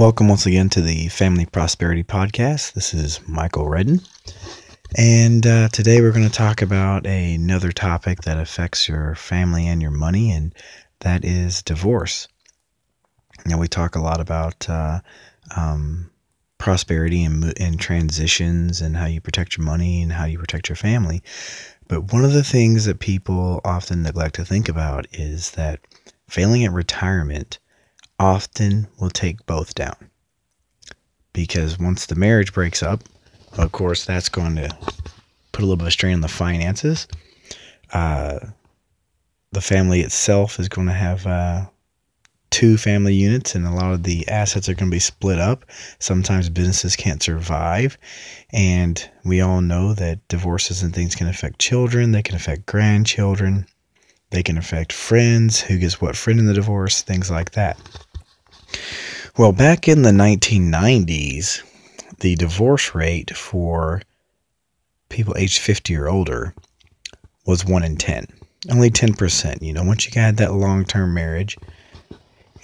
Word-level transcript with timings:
Welcome 0.00 0.28
once 0.28 0.46
again 0.46 0.70
to 0.70 0.80
the 0.80 1.08
Family 1.08 1.44
Prosperity 1.44 2.02
Podcast. 2.02 2.72
This 2.72 2.94
is 2.94 3.20
Michael 3.28 3.68
Redden. 3.68 4.00
And 4.96 5.46
uh, 5.46 5.68
today 5.68 6.00
we're 6.00 6.12
going 6.12 6.26
to 6.26 6.32
talk 6.32 6.62
about 6.62 7.06
another 7.06 7.70
topic 7.70 8.22
that 8.22 8.38
affects 8.38 8.88
your 8.88 9.14
family 9.14 9.68
and 9.68 9.82
your 9.82 9.90
money, 9.90 10.32
and 10.32 10.54
that 11.00 11.22
is 11.22 11.62
divorce. 11.62 12.28
Now, 13.44 13.58
we 13.58 13.68
talk 13.68 13.94
a 13.94 14.00
lot 14.00 14.22
about 14.22 14.70
uh, 14.70 15.00
um, 15.54 16.10
prosperity 16.56 17.22
and, 17.22 17.52
and 17.60 17.78
transitions 17.78 18.80
and 18.80 18.96
how 18.96 19.04
you 19.04 19.20
protect 19.20 19.58
your 19.58 19.66
money 19.66 20.00
and 20.00 20.12
how 20.12 20.24
you 20.24 20.38
protect 20.38 20.70
your 20.70 20.76
family. 20.76 21.22
But 21.88 22.10
one 22.10 22.24
of 22.24 22.32
the 22.32 22.42
things 22.42 22.86
that 22.86 23.00
people 23.00 23.60
often 23.66 24.02
neglect 24.02 24.36
to 24.36 24.46
think 24.46 24.66
about 24.70 25.06
is 25.12 25.50
that 25.50 25.80
failing 26.26 26.64
at 26.64 26.72
retirement 26.72 27.58
often 28.20 28.86
will 29.00 29.10
take 29.10 29.44
both 29.46 29.74
down. 29.74 29.96
Because 31.32 31.78
once 31.78 32.06
the 32.06 32.14
marriage 32.14 32.52
breaks 32.52 32.82
up, 32.82 33.02
of 33.56 33.72
course, 33.72 34.04
that's 34.04 34.28
going 34.28 34.56
to 34.56 34.68
put 35.52 35.62
a 35.62 35.66
little 35.66 35.76
bit 35.76 35.86
of 35.86 35.92
strain 35.92 36.14
on 36.14 36.20
the 36.20 36.28
finances. 36.28 37.08
Uh, 37.92 38.38
the 39.52 39.60
family 39.60 40.00
itself 40.02 40.60
is 40.60 40.68
going 40.68 40.86
to 40.86 40.92
have 40.92 41.26
uh, 41.26 41.64
two 42.50 42.76
family 42.76 43.14
units, 43.14 43.54
and 43.54 43.66
a 43.66 43.70
lot 43.70 43.92
of 43.92 44.02
the 44.02 44.28
assets 44.28 44.68
are 44.68 44.74
going 44.74 44.90
to 44.90 44.94
be 44.94 45.00
split 45.00 45.38
up. 45.38 45.64
Sometimes 45.98 46.50
businesses 46.50 46.96
can't 46.96 47.22
survive, 47.22 47.96
and 48.52 49.08
we 49.24 49.40
all 49.40 49.62
know 49.62 49.94
that 49.94 50.26
divorces 50.28 50.82
and 50.82 50.94
things 50.94 51.14
can 51.14 51.26
affect 51.26 51.58
children, 51.58 52.12
they 52.12 52.22
can 52.22 52.36
affect 52.36 52.66
grandchildren, 52.66 53.66
they 54.30 54.42
can 54.42 54.58
affect 54.58 54.92
friends, 54.92 55.60
who 55.60 55.78
gets 55.78 56.00
what 56.00 56.16
friend 56.16 56.38
in 56.38 56.46
the 56.46 56.54
divorce, 56.54 57.02
things 57.02 57.30
like 57.30 57.52
that. 57.52 57.78
Well, 59.36 59.52
back 59.52 59.88
in 59.88 60.02
the 60.02 60.10
1990s, 60.10 61.62
the 62.20 62.34
divorce 62.36 62.94
rate 62.94 63.36
for 63.36 64.02
people 65.08 65.36
aged 65.36 65.58
50 65.58 65.96
or 65.96 66.08
older 66.08 66.54
was 67.46 67.64
1 67.64 67.82
in 67.82 67.96
10. 67.96 68.26
Only 68.70 68.90
10%. 68.90 69.62
You 69.62 69.72
know, 69.72 69.82
once 69.82 70.06
you 70.06 70.20
had 70.20 70.36
that 70.36 70.52
long 70.52 70.84
term 70.84 71.14
marriage 71.14 71.56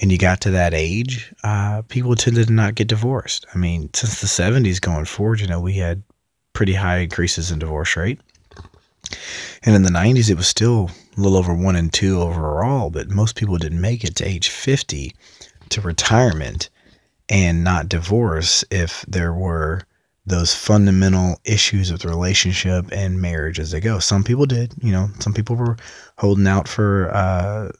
and 0.01 0.13
you 0.13 0.19
got 0.19 0.41
to 0.43 0.51
that 0.51 0.75
age, 0.75 1.33
uh, 1.43 1.83
people 1.89 2.15
tended 2.15 2.49
to 2.49 2.53
not 2.53 2.75
get 2.75 2.89
divorced. 2.89 3.47
I 3.55 3.59
mean, 3.59 3.91
since 3.95 4.21
the 4.21 4.27
70s 4.27 4.81
going 4.81 5.07
forward, 5.07 5.41
you 5.41 5.47
know, 5.47 5.61
we 5.61 5.75
had 5.75 6.03
pretty 6.53 6.75
high 6.75 6.99
increases 6.99 7.51
in 7.51 7.59
divorce 7.59 7.97
rate. 7.97 8.21
And 9.63 9.75
in 9.75 9.83
the 9.83 9.91
90s, 9.91 10.29
it 10.29 10.37
was 10.37 10.49
still 10.49 10.91
a 11.17 11.21
little 11.21 11.39
over 11.39 11.55
1 11.55 11.77
in 11.77 11.91
2 11.91 12.21
overall, 12.21 12.91
but 12.91 13.09
most 13.09 13.37
people 13.37 13.57
didn't 13.57 13.81
make 13.81 14.05
it 14.05 14.17
to 14.17 14.29
age 14.29 14.49
50 14.49 15.15
to 15.71 15.81
retirement 15.81 16.71
and 17.29 17.65
not 17.65 17.89
divorce 17.89 18.65
if 18.71 19.05
there 19.09 19.33
were 19.33 19.83
those 20.27 20.55
fundamental 20.55 21.41
issues 21.45 21.93
with 21.93 22.05
relationship 22.05 22.87
and 22.91 23.21
marriage 23.21 23.61
as 23.61 23.71
they 23.71 23.81
go. 23.81 23.99
Some 24.01 24.25
people 24.25 24.47
did, 24.47 24.75
you 24.83 24.91
know, 24.91 25.09
some 25.21 25.33
people 25.33 25.55
were 25.55 25.77
holding 26.19 26.49
out 26.49 26.67
for 26.67 27.15
uh, 27.15 27.71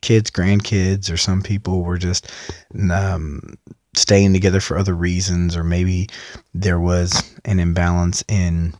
kids, 0.00 0.30
grandkids, 0.30 1.12
or 1.12 1.18
some 1.18 1.42
people 1.42 1.82
were 1.82 1.98
just 1.98 2.30
um, 2.90 3.58
staying 3.94 4.32
together 4.32 4.60
for 4.60 4.78
other 4.78 4.94
reasons, 4.94 5.56
or 5.56 5.64
maybe 5.64 6.08
there 6.54 6.80
was 6.80 7.34
an 7.44 7.60
imbalance 7.60 8.24
in 8.28 8.74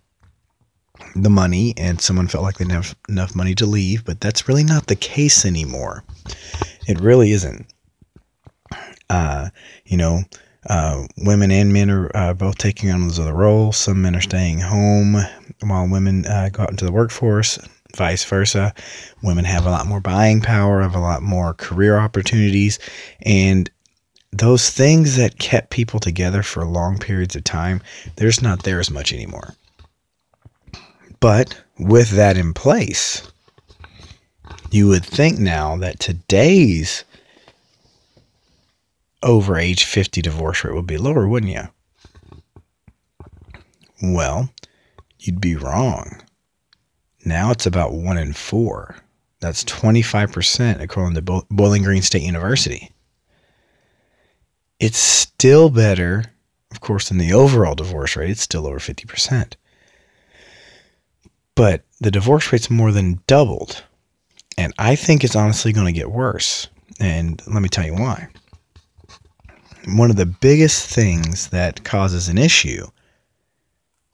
the 1.14 1.30
money 1.30 1.74
and 1.76 2.00
someone 2.00 2.28
felt 2.28 2.44
like 2.44 2.56
they 2.56 2.64
didn't 2.64 2.82
have 2.82 2.96
enough 3.08 3.34
money 3.34 3.54
to 3.54 3.66
leave, 3.66 4.04
but 4.04 4.20
that's 4.20 4.48
really 4.48 4.64
not 4.64 4.86
the 4.86 4.96
case 4.96 5.44
anymore. 5.44 6.04
It 6.86 7.00
really 7.00 7.32
isn't. 7.32 7.66
Uh, 9.08 9.48
you 9.84 9.96
know, 9.96 10.22
uh, 10.68 11.06
women 11.18 11.50
and 11.50 11.72
men 11.72 11.90
are 11.90 12.10
uh, 12.14 12.34
both 12.34 12.58
taking 12.58 12.90
on 12.90 13.02
those 13.02 13.18
other 13.18 13.34
roles. 13.34 13.76
Some 13.76 14.02
men 14.02 14.16
are 14.16 14.20
staying 14.20 14.60
home 14.60 15.16
while 15.62 15.88
women 15.88 16.26
uh, 16.26 16.48
go 16.52 16.64
out 16.64 16.70
into 16.70 16.84
the 16.84 16.92
workforce. 16.92 17.58
Vice 17.94 18.24
versa, 18.24 18.74
women 19.22 19.44
have 19.46 19.64
a 19.64 19.70
lot 19.70 19.86
more 19.86 20.00
buying 20.00 20.42
power, 20.42 20.82
have 20.82 20.94
a 20.94 21.00
lot 21.00 21.22
more 21.22 21.54
career 21.54 21.96
opportunities, 21.96 22.78
and 23.22 23.70
those 24.32 24.68
things 24.68 25.16
that 25.16 25.38
kept 25.38 25.70
people 25.70 25.98
together 25.98 26.42
for 26.42 26.66
long 26.66 26.98
periods 26.98 27.36
of 27.36 27.44
time, 27.44 27.80
they're 28.16 28.28
just 28.28 28.42
not 28.42 28.64
there 28.64 28.80
as 28.80 28.90
much 28.90 29.14
anymore. 29.14 29.54
But 31.20 31.58
with 31.78 32.10
that 32.10 32.36
in 32.36 32.52
place, 32.52 33.22
you 34.70 34.88
would 34.88 35.04
think 35.04 35.38
now 35.38 35.76
that 35.78 35.98
today's 35.98 37.04
over 39.26 39.58
age 39.58 39.84
50 39.84 40.22
divorce 40.22 40.64
rate 40.64 40.74
would 40.74 40.86
be 40.86 40.96
lower, 40.96 41.26
wouldn't 41.26 41.52
you? 41.52 41.68
Well, 44.00 44.50
you'd 45.18 45.40
be 45.40 45.56
wrong. 45.56 46.22
Now 47.24 47.50
it's 47.50 47.66
about 47.66 47.92
one 47.92 48.16
in 48.16 48.32
four. 48.32 48.96
That's 49.40 49.64
25% 49.64 50.80
according 50.80 51.14
to 51.16 51.44
Bowling 51.50 51.82
Green 51.82 52.02
State 52.02 52.22
University. 52.22 52.92
It's 54.78 54.98
still 54.98 55.70
better, 55.70 56.24
of 56.70 56.80
course, 56.80 57.08
than 57.08 57.18
the 57.18 57.32
overall 57.32 57.74
divorce 57.74 58.16
rate. 58.16 58.30
It's 58.30 58.42
still 58.42 58.66
over 58.66 58.78
50%. 58.78 59.54
But 61.54 61.84
the 62.00 62.10
divorce 62.10 62.52
rate's 62.52 62.70
more 62.70 62.92
than 62.92 63.20
doubled. 63.26 63.82
And 64.56 64.72
I 64.78 64.94
think 64.94 65.24
it's 65.24 65.36
honestly 65.36 65.72
going 65.72 65.86
to 65.86 65.92
get 65.92 66.10
worse. 66.10 66.68
And 67.00 67.42
let 67.46 67.62
me 67.62 67.68
tell 67.68 67.84
you 67.84 67.94
why 67.94 68.28
one 69.86 70.10
of 70.10 70.16
the 70.16 70.26
biggest 70.26 70.88
things 70.88 71.48
that 71.48 71.84
causes 71.84 72.28
an 72.28 72.38
issue 72.38 72.86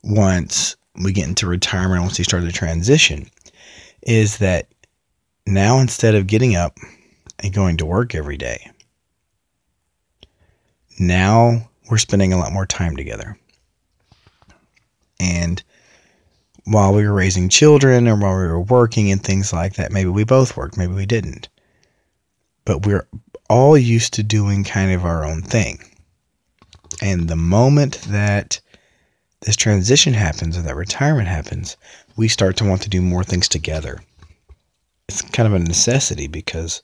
once 0.03 0.75
we 1.01 1.11
get 1.11 1.27
into 1.27 1.47
retirement, 1.47 2.03
once 2.03 2.17
we 2.17 2.23
start 2.23 2.43
the 2.43 2.51
transition, 2.51 3.27
is 4.03 4.37
that 4.37 4.67
now 5.47 5.79
instead 5.79 6.13
of 6.13 6.27
getting 6.27 6.55
up 6.55 6.77
and 7.39 7.53
going 7.53 7.77
to 7.77 7.85
work 7.85 8.13
every 8.13 8.37
day, 8.37 8.69
now 10.99 11.69
we're 11.89 11.97
spending 11.97 12.33
a 12.33 12.37
lot 12.37 12.53
more 12.53 12.67
time 12.67 12.95
together. 12.95 13.37
And 15.19 15.63
while 16.65 16.93
we 16.93 17.05
were 17.05 17.13
raising 17.13 17.49
children 17.49 18.07
or 18.07 18.15
while 18.15 18.37
we 18.37 18.47
were 18.47 18.61
working 18.61 19.11
and 19.11 19.23
things 19.23 19.51
like 19.51 19.75
that, 19.75 19.91
maybe 19.91 20.09
we 20.09 20.23
both 20.23 20.55
worked, 20.55 20.77
maybe 20.77 20.93
we 20.93 21.05
didn't. 21.05 21.49
But 22.65 22.85
we're 22.85 23.07
all 23.53 23.77
used 23.77 24.13
to 24.15 24.23
doing 24.23 24.63
kind 24.63 24.91
of 24.91 25.05
our 25.05 25.23
own 25.23 25.43
thing. 25.43 25.77
And 27.03 27.27
the 27.27 27.35
moment 27.35 28.01
that 28.07 28.59
this 29.41 29.55
transition 29.55 30.15
happens 30.15 30.57
or 30.57 30.63
that 30.63 30.75
retirement 30.75 31.27
happens, 31.27 31.77
we 32.15 32.27
start 32.27 32.57
to 32.57 32.65
want 32.65 32.81
to 32.81 32.89
do 32.89 32.99
more 32.99 33.23
things 33.23 33.47
together. 33.47 34.01
It's 35.07 35.21
kind 35.21 35.45
of 35.45 35.53
a 35.53 35.59
necessity 35.59 36.25
because 36.25 36.81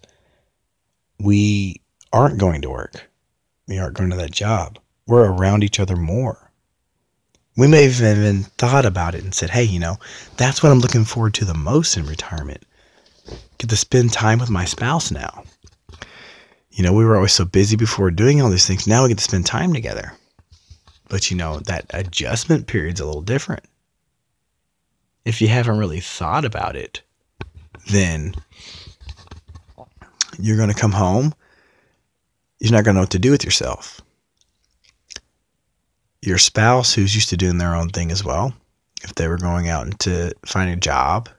we 1.19 1.81
aren't 2.13 2.37
going 2.37 2.61
to 2.61 2.69
work. 2.69 3.09
We 3.67 3.79
aren't 3.79 3.97
going 3.97 4.11
to 4.11 4.17
that 4.17 4.31
job. 4.31 4.77
We're 5.07 5.27
around 5.27 5.63
each 5.63 5.79
other 5.79 5.95
more. 5.95 6.51
We 7.57 7.65
may 7.65 7.89
have 7.89 7.99
even 7.99 8.43
thought 8.59 8.85
about 8.85 9.15
it 9.15 9.23
and 9.23 9.33
said, 9.33 9.49
hey, 9.49 9.63
you 9.63 9.79
know, 9.79 9.97
that's 10.37 10.61
what 10.61 10.71
I'm 10.71 10.81
looking 10.81 11.03
forward 11.03 11.33
to 11.35 11.45
the 11.45 11.55
most 11.55 11.97
in 11.97 12.05
retirement. 12.05 12.63
Get 13.57 13.71
to 13.71 13.75
spend 13.75 14.13
time 14.13 14.37
with 14.37 14.51
my 14.51 14.65
spouse 14.65 15.09
now. 15.09 15.45
You 16.71 16.83
know, 16.83 16.93
we 16.93 17.03
were 17.03 17.15
always 17.15 17.33
so 17.33 17.45
busy 17.45 17.75
before 17.75 18.11
doing 18.11 18.41
all 18.41 18.49
these 18.49 18.67
things. 18.67 18.87
Now 18.87 19.03
we 19.03 19.09
get 19.09 19.17
to 19.17 19.23
spend 19.23 19.45
time 19.45 19.73
together. 19.73 20.13
But 21.09 21.31
you 21.31 21.37
know, 21.37 21.59
that 21.61 21.85
adjustment 21.89 22.67
period's 22.67 22.99
a 22.99 23.05
little 23.05 23.21
different. 23.21 23.63
If 25.25 25.41
you 25.41 25.47
haven't 25.47 25.79
really 25.79 25.99
thought 25.99 26.45
about 26.45 26.75
it, 26.75 27.01
then 27.89 28.35
you're 30.37 30.57
going 30.57 30.69
to 30.69 30.75
come 30.75 30.91
home. 30.91 31.33
You're 32.59 32.71
not 32.71 32.83
going 32.83 32.93
to 32.93 32.99
know 32.99 33.01
what 33.01 33.11
to 33.11 33.19
do 33.19 33.31
with 33.31 33.43
yourself. 33.43 34.01
Your 36.21 36.37
spouse, 36.37 36.93
who's 36.93 37.15
used 37.15 37.29
to 37.29 37.37
doing 37.37 37.57
their 37.57 37.75
own 37.75 37.89
thing 37.89 38.11
as 38.11 38.23
well, 38.23 38.53
if 39.03 39.15
they 39.15 39.27
were 39.27 39.37
going 39.37 39.69
out 39.69 39.99
to 40.01 40.33
find 40.45 40.69
a 40.69 40.75
job, 40.75 41.29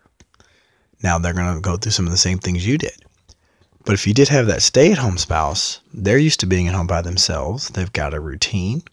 now 1.03 1.19
they're 1.19 1.35
going 1.35 1.55
to 1.55 1.61
go 1.61 1.77
through 1.77 1.93
some 1.93 2.07
of 2.07 2.13
the 2.13 2.19
same 2.19 2.39
things 2.39 2.67
you 2.67 2.79
did. 2.79 3.05
But 3.91 3.99
if 3.99 4.07
you 4.07 4.15
did 4.15 4.29
have 4.29 4.47
that 4.47 4.63
stay 4.63 4.93
at 4.93 4.99
home 4.99 5.19
spouse, 5.19 5.81
they're 5.93 6.17
used 6.17 6.39
to 6.39 6.47
being 6.47 6.69
at 6.69 6.77
home 6.77 6.87
by 6.87 7.03
themselves. 7.03 7.71
They've 7.71 7.93
got 7.93 8.15
a 8.15 8.21
routine. 8.21 8.85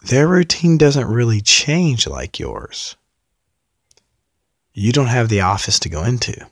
Their 0.00 0.26
routine 0.26 0.78
doesn't 0.78 1.06
really 1.06 1.40
change 1.40 2.08
like 2.08 2.40
yours. 2.40 2.96
You 4.74 4.90
don't 4.90 5.06
have 5.06 5.28
the 5.28 5.42
office 5.42 5.78
to 5.78 5.88
go 5.88 6.02
into. 6.02 6.44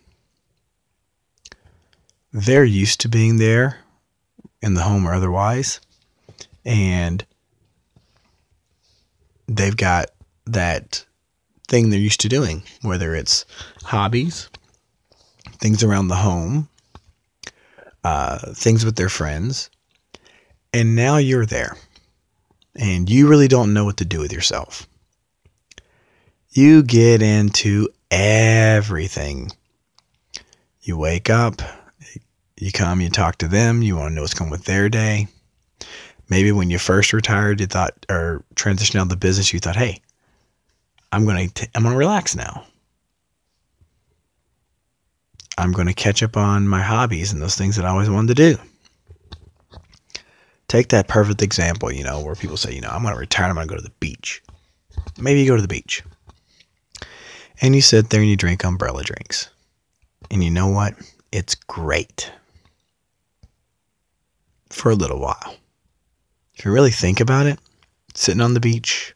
They're 2.32 2.62
used 2.62 3.00
to 3.00 3.08
being 3.08 3.38
there 3.38 3.80
in 4.62 4.74
the 4.74 4.82
home 4.82 5.04
or 5.04 5.12
otherwise. 5.12 5.80
And 6.64 7.26
they've 9.48 9.76
got 9.76 10.12
that 10.46 11.04
thing 11.66 11.90
they're 11.90 11.98
used 11.98 12.20
to 12.20 12.28
doing, 12.28 12.62
whether 12.82 13.16
it's 13.16 13.46
hobbies, 13.82 14.48
things 15.58 15.82
around 15.82 16.06
the 16.06 16.14
home, 16.14 16.68
uh, 18.04 18.38
things 18.54 18.84
with 18.84 18.96
their 18.96 19.08
friends, 19.08 19.70
And 20.72 20.94
now 20.94 21.16
you're 21.16 21.46
there. 21.46 21.76
And 22.76 23.10
you 23.10 23.28
really 23.28 23.48
don't 23.48 23.74
know 23.74 23.84
what 23.84 23.96
to 23.98 24.04
do 24.04 24.20
with 24.20 24.32
yourself. 24.32 24.86
You 26.50 26.82
get 26.82 27.22
into 27.22 27.88
everything. 28.10 29.50
You 30.82 30.96
wake 30.96 31.28
up, 31.28 31.60
you 32.56 32.72
come, 32.72 33.00
you 33.00 33.10
talk 33.10 33.38
to 33.38 33.48
them, 33.48 33.82
you 33.82 33.96
want 33.96 34.10
to 34.10 34.14
know 34.14 34.22
what's 34.22 34.34
going 34.34 34.50
with 34.50 34.64
their 34.64 34.88
day. 34.88 35.28
Maybe 36.28 36.52
when 36.52 36.70
you 36.70 36.78
first 36.78 37.12
retired, 37.12 37.60
you 37.60 37.66
thought, 37.66 38.06
or 38.08 38.44
transitioned 38.54 38.96
out 38.96 39.02
of 39.02 39.08
the 39.08 39.16
business, 39.16 39.52
you 39.52 39.58
thought, 39.58 39.76
hey, 39.76 40.00
I'm 41.12 41.24
going 41.24 41.50
to, 41.50 41.68
I'm 41.74 41.82
going 41.82 41.92
to 41.92 41.98
relax 41.98 42.36
now. 42.36 42.64
I'm 45.60 45.72
going 45.72 45.88
to 45.88 45.94
catch 45.94 46.22
up 46.22 46.36
on 46.36 46.66
my 46.66 46.80
hobbies 46.80 47.32
and 47.32 47.40
those 47.42 47.54
things 47.54 47.76
that 47.76 47.84
I 47.84 47.90
always 47.90 48.10
wanted 48.10 48.36
to 48.36 48.56
do. 48.56 49.78
Take 50.68 50.88
that 50.88 51.08
perfect 51.08 51.42
example, 51.42 51.92
you 51.92 52.04
know, 52.04 52.20
where 52.20 52.34
people 52.34 52.56
say, 52.56 52.72
you 52.72 52.80
know, 52.80 52.88
I'm 52.90 53.02
going 53.02 53.14
to 53.14 53.20
retire, 53.20 53.48
I'm 53.48 53.56
going 53.56 53.68
to 53.68 53.72
go 53.72 53.76
to 53.76 53.82
the 53.82 53.92
beach. 54.00 54.42
Maybe 55.18 55.40
you 55.40 55.46
go 55.46 55.56
to 55.56 55.62
the 55.62 55.68
beach 55.68 56.02
and 57.60 57.74
you 57.74 57.80
sit 57.80 58.10
there 58.10 58.20
and 58.20 58.30
you 58.30 58.36
drink 58.36 58.64
umbrella 58.64 59.02
drinks. 59.02 59.50
And 60.30 60.42
you 60.42 60.50
know 60.50 60.68
what? 60.68 60.94
It's 61.32 61.54
great 61.54 62.32
for 64.70 64.90
a 64.90 64.94
little 64.94 65.20
while. 65.20 65.56
If 66.54 66.64
you 66.64 66.72
really 66.72 66.90
think 66.90 67.20
about 67.20 67.46
it, 67.46 67.58
sitting 68.14 68.40
on 68.40 68.54
the 68.54 68.60
beach, 68.60 69.14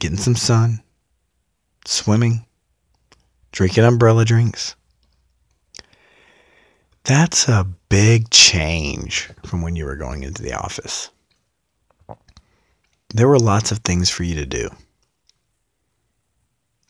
getting 0.00 0.18
some 0.18 0.36
sun, 0.36 0.82
swimming, 1.84 2.44
drinking 3.54 3.84
umbrella 3.84 4.24
drinks. 4.24 4.74
That's 7.04 7.48
a 7.48 7.64
big 7.88 8.30
change 8.30 9.30
from 9.46 9.62
when 9.62 9.76
you 9.76 9.84
were 9.84 9.94
going 9.94 10.24
into 10.24 10.42
the 10.42 10.54
office. 10.54 11.10
There 13.10 13.28
were 13.28 13.38
lots 13.38 13.70
of 13.70 13.78
things 13.78 14.10
for 14.10 14.24
you 14.24 14.34
to 14.34 14.44
do. 14.44 14.70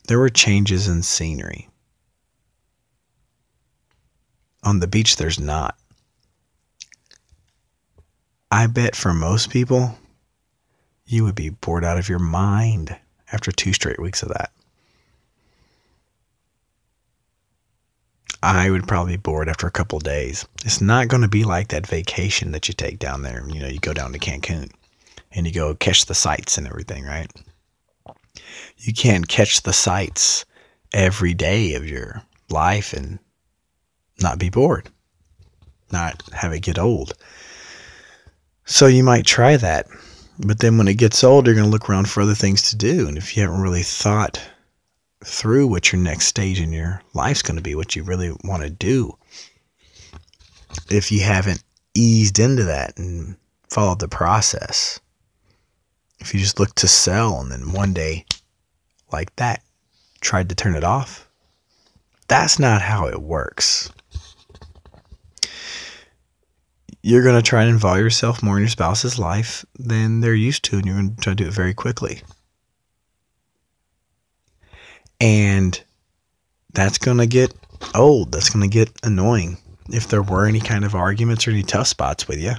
There 0.07 0.17
were 0.17 0.29
changes 0.29 0.87
in 0.87 1.03
scenery. 1.03 1.69
On 4.63 4.79
the 4.79 4.87
beach, 4.87 5.17
there's 5.17 5.39
not. 5.39 5.77
I 8.49 8.65
bet 8.65 8.95
for 8.95 9.13
most 9.13 9.51
people, 9.51 9.99
you 11.05 11.23
would 11.25 11.35
be 11.35 11.49
bored 11.49 11.85
out 11.85 11.99
of 11.99 12.09
your 12.09 12.17
mind 12.17 12.97
after 13.31 13.51
two 13.51 13.73
straight 13.73 13.99
weeks 13.99 14.23
of 14.23 14.29
that. 14.29 14.51
I 18.43 18.69
would 18.69 18.87
probably 18.87 19.13
be 19.13 19.21
bored 19.21 19.49
after 19.49 19.67
a 19.67 19.71
couple 19.71 19.99
days. 19.99 20.45
It's 20.63 20.81
not 20.81 21.07
going 21.07 21.21
to 21.21 21.27
be 21.27 21.43
like 21.43 21.69
that 21.69 21.87
vacation 21.87 22.51
that 22.51 22.67
you 22.67 22.73
take 22.73 22.99
down 22.99 23.21
there. 23.21 23.43
You 23.47 23.59
know, 23.59 23.67
you 23.67 23.79
go 23.79 23.93
down 23.93 24.13
to 24.13 24.19
Cancun 24.19 24.71
and 25.31 25.47
you 25.47 25.53
go 25.53 25.73
catch 25.75 26.05
the 26.05 26.13
sights 26.13 26.57
and 26.57 26.67
everything, 26.67 27.05
right? 27.05 27.31
You 28.77 28.93
can't 28.93 29.27
catch 29.27 29.61
the 29.63 29.73
sights 29.73 30.45
every 30.93 31.33
day 31.33 31.73
of 31.75 31.87
your 31.87 32.21
life 32.49 32.93
and 32.93 33.19
not 34.21 34.39
be 34.39 34.49
bored, 34.49 34.89
not 35.91 36.21
have 36.33 36.53
it 36.53 36.61
get 36.61 36.77
old. 36.77 37.13
So 38.65 38.87
you 38.87 39.03
might 39.03 39.25
try 39.25 39.57
that. 39.57 39.87
But 40.39 40.59
then 40.59 40.77
when 40.77 40.87
it 40.87 40.97
gets 40.97 41.23
old, 41.23 41.45
you're 41.45 41.55
going 41.55 41.65
to 41.65 41.71
look 41.71 41.89
around 41.89 42.09
for 42.09 42.21
other 42.21 42.35
things 42.35 42.69
to 42.69 42.75
do. 42.75 43.07
And 43.07 43.17
if 43.17 43.35
you 43.35 43.43
haven't 43.43 43.61
really 43.61 43.83
thought 43.83 44.41
through 45.25 45.67
what 45.67 45.91
your 45.91 46.01
next 46.01 46.27
stage 46.27 46.61
in 46.61 46.71
your 46.71 47.01
life's 47.13 47.41
going 47.41 47.57
to 47.57 47.63
be, 47.63 47.75
what 47.75 47.95
you 47.95 48.03
really 48.03 48.31
want 48.43 48.63
to 48.63 48.69
do, 48.69 49.17
if 50.89 51.11
you 51.11 51.21
haven't 51.21 51.63
eased 51.93 52.39
into 52.39 52.63
that 52.63 52.97
and 52.97 53.35
followed 53.69 53.99
the 53.99 54.07
process, 54.07 54.99
if 56.19 56.33
you 56.33 56.39
just 56.39 56.59
look 56.59 56.73
to 56.75 56.87
sell 56.87 57.39
and 57.41 57.51
then 57.51 57.73
one 57.73 57.93
day, 57.93 58.25
like 59.11 59.35
that, 59.35 59.61
tried 60.21 60.49
to 60.49 60.55
turn 60.55 60.75
it 60.75 60.83
off, 60.83 61.27
that's 62.27 62.59
not 62.59 62.81
how 62.81 63.07
it 63.07 63.21
works 63.21 63.91
you're 67.05 67.21
going 67.21 67.35
to 67.35 67.47
try 67.47 67.61
and 67.61 67.69
involve 67.69 67.99
yourself 67.99 68.41
more 68.41 68.55
in 68.57 68.63
your 68.63 68.69
spouse's 68.69 69.19
life 69.19 69.63
than 69.77 70.21
they're 70.21 70.33
used 70.33 70.63
to, 70.63 70.77
and 70.77 70.87
you're 70.87 70.95
going 70.95 71.13
to 71.15 71.21
try 71.21 71.33
to 71.33 71.35
do 71.35 71.47
it 71.47 71.53
very 71.53 71.71
quickly. 71.71 72.23
And 75.19 75.81
that's 76.73 76.97
going 76.97 77.17
to 77.17 77.27
get 77.27 77.53
old. 77.93 78.31
That's 78.31 78.49
going 78.49 78.69
to 78.69 78.73
get 78.73 78.91
annoying. 79.03 79.57
If 79.89 80.07
there 80.07 80.23
were 80.23 80.45
any 80.45 80.59
kind 80.59 80.83
of 80.83 80.95
arguments 80.95 81.47
or 81.47 81.51
any 81.51 81.63
tough 81.63 81.87
spots 81.87 82.27
with 82.27 82.39
you, 82.39 82.53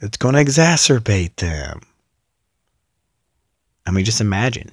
it's 0.00 0.16
going 0.16 0.34
to 0.34 0.44
exacerbate 0.44 1.36
them. 1.36 1.80
I 3.86 3.90
mean, 3.90 4.04
just 4.04 4.20
imagine 4.20 4.70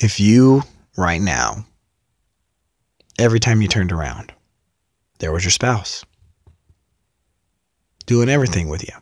if 0.00 0.18
you, 0.18 0.62
right 0.96 1.20
now, 1.20 1.66
every 3.18 3.40
time 3.40 3.60
you 3.60 3.68
turned 3.68 3.92
around, 3.92 4.32
there 5.18 5.32
was 5.32 5.44
your 5.44 5.50
spouse 5.50 6.04
doing 8.06 8.28
everything 8.28 8.68
with 8.68 8.82
you 8.82 8.94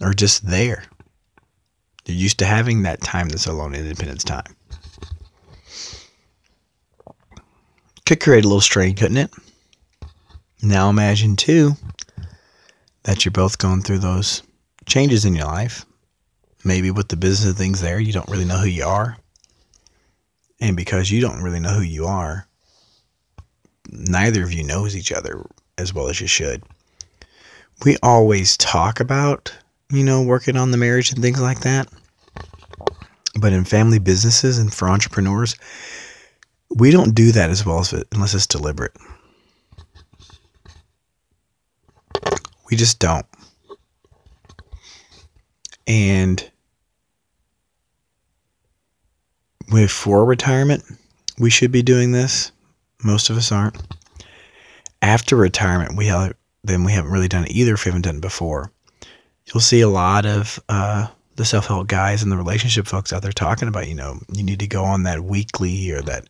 or 0.00 0.12
just 0.12 0.46
there. 0.46 0.84
You're 2.06 2.16
used 2.16 2.38
to 2.40 2.44
having 2.44 2.82
that 2.82 3.00
time 3.00 3.28
that's 3.28 3.46
alone 3.46 3.74
independence 3.74 4.24
time. 4.24 4.56
Could 8.04 8.20
create 8.20 8.44
a 8.44 8.48
little 8.48 8.60
strain, 8.60 8.94
couldn't 8.94 9.16
it? 9.16 9.30
Now 10.62 10.90
imagine 10.90 11.36
too 11.36 11.72
that 13.04 13.24
you're 13.24 13.32
both 13.32 13.58
going 13.58 13.82
through 13.82 13.98
those 13.98 14.42
changes 14.86 15.24
in 15.24 15.34
your 15.34 15.46
life. 15.46 15.84
Maybe 16.64 16.90
with 16.90 17.08
the 17.08 17.16
business 17.16 17.50
of 17.50 17.56
things 17.56 17.80
there, 17.80 17.98
you 17.98 18.12
don't 18.12 18.28
really 18.28 18.44
know 18.44 18.58
who 18.58 18.68
you 18.68 18.84
are. 18.84 19.16
And 20.60 20.76
because 20.76 21.10
you 21.10 21.20
don't 21.20 21.42
really 21.42 21.58
know 21.58 21.74
who 21.74 21.82
you 21.82 22.06
are, 22.06 22.46
neither 23.90 24.42
of 24.42 24.52
you 24.52 24.62
knows 24.62 24.96
each 24.96 25.10
other 25.10 25.44
as 25.78 25.92
well 25.92 26.08
as 26.08 26.20
you 26.20 26.28
should 26.28 26.62
we 27.84 27.96
always 28.02 28.56
talk 28.56 29.00
about, 29.00 29.52
you 29.92 30.02
know, 30.02 30.22
working 30.22 30.56
on 30.56 30.70
the 30.70 30.76
marriage 30.78 31.12
and 31.12 31.22
things 31.22 31.40
like 31.40 31.60
that. 31.60 31.88
But 33.38 33.52
in 33.52 33.64
family 33.64 33.98
businesses 33.98 34.58
and 34.58 34.72
for 34.72 34.88
entrepreneurs, 34.88 35.54
we 36.70 36.90
don't 36.90 37.14
do 37.14 37.32
that 37.32 37.50
as 37.50 37.64
well 37.64 37.80
as 37.80 37.92
it, 37.92 38.08
unless 38.12 38.34
it's 38.34 38.46
deliberate. 38.46 38.96
We 42.70 42.76
just 42.76 42.98
don't. 42.98 43.26
And 45.86 46.50
for 49.88 50.24
retirement, 50.24 50.84
we 51.38 51.50
should 51.50 51.72
be 51.72 51.82
doing 51.82 52.12
this. 52.12 52.52
Most 53.02 53.30
of 53.30 53.36
us 53.36 53.50
aren't. 53.52 53.76
After 55.00 55.36
retirement, 55.36 55.96
we 55.96 56.06
have 56.06 56.34
then 56.64 56.84
we 56.84 56.92
haven't 56.92 57.10
really 57.10 57.28
done 57.28 57.44
it 57.44 57.50
either 57.50 57.74
if 57.74 57.84
we 57.84 57.88
haven't 57.88 58.02
done 58.02 58.16
it 58.16 58.22
before. 58.22 58.70
You'll 59.46 59.60
see 59.60 59.80
a 59.80 59.88
lot 59.88 60.24
of 60.24 60.60
uh, 60.68 61.08
the 61.36 61.44
self 61.44 61.66
help 61.66 61.88
guys 61.88 62.22
and 62.22 62.30
the 62.30 62.36
relationship 62.36 62.86
folks 62.86 63.12
out 63.12 63.22
there 63.22 63.32
talking 63.32 63.68
about, 63.68 63.88
you 63.88 63.94
know, 63.94 64.18
you 64.32 64.42
need 64.42 64.60
to 64.60 64.66
go 64.66 64.84
on 64.84 65.02
that 65.04 65.20
weekly 65.20 65.90
or 65.90 66.02
that 66.02 66.28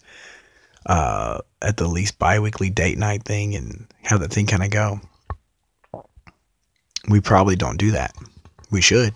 uh, 0.87 1.41
at 1.61 1.77
the 1.77 1.87
least 1.87 2.19
bi 2.19 2.39
weekly 2.39 2.71
date 2.71 2.99
night 2.99 3.25
thing 3.25 3.55
and 3.55 3.87
have 4.03 4.21
that 4.21 4.33
thing 4.33 4.47
kind 4.47 4.63
of 4.63 4.71
go. 4.71 5.01
We 7.09 7.21
probably 7.21 7.57
don't 7.57 7.79
do 7.79 7.91
that. 7.93 8.15
We 8.71 8.81
should. 8.81 9.15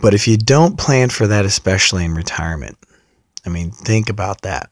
But 0.00 0.14
if 0.14 0.26
you 0.28 0.36
don't 0.36 0.78
plan 0.78 1.10
for 1.10 1.26
that, 1.26 1.44
especially 1.44 2.04
in 2.04 2.14
retirement, 2.14 2.78
I 3.44 3.48
mean, 3.48 3.70
think 3.70 4.08
about 4.08 4.42
that. 4.42 4.70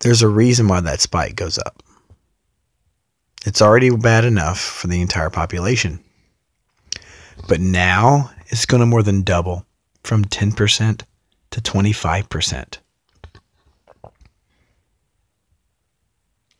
There's 0.00 0.22
a 0.22 0.28
reason 0.28 0.68
why 0.68 0.80
that 0.80 1.00
spike 1.00 1.34
goes 1.34 1.58
up. 1.58 1.82
It's 3.48 3.62
already 3.62 3.88
bad 3.88 4.26
enough 4.26 4.60
for 4.60 4.88
the 4.88 5.00
entire 5.00 5.30
population. 5.30 6.00
But 7.48 7.60
now 7.60 8.30
it's 8.48 8.66
going 8.66 8.80
to 8.80 8.86
more 8.86 9.02
than 9.02 9.22
double 9.22 9.64
from 10.02 10.26
10% 10.26 11.00
to 11.52 11.60
25%. 11.62 12.78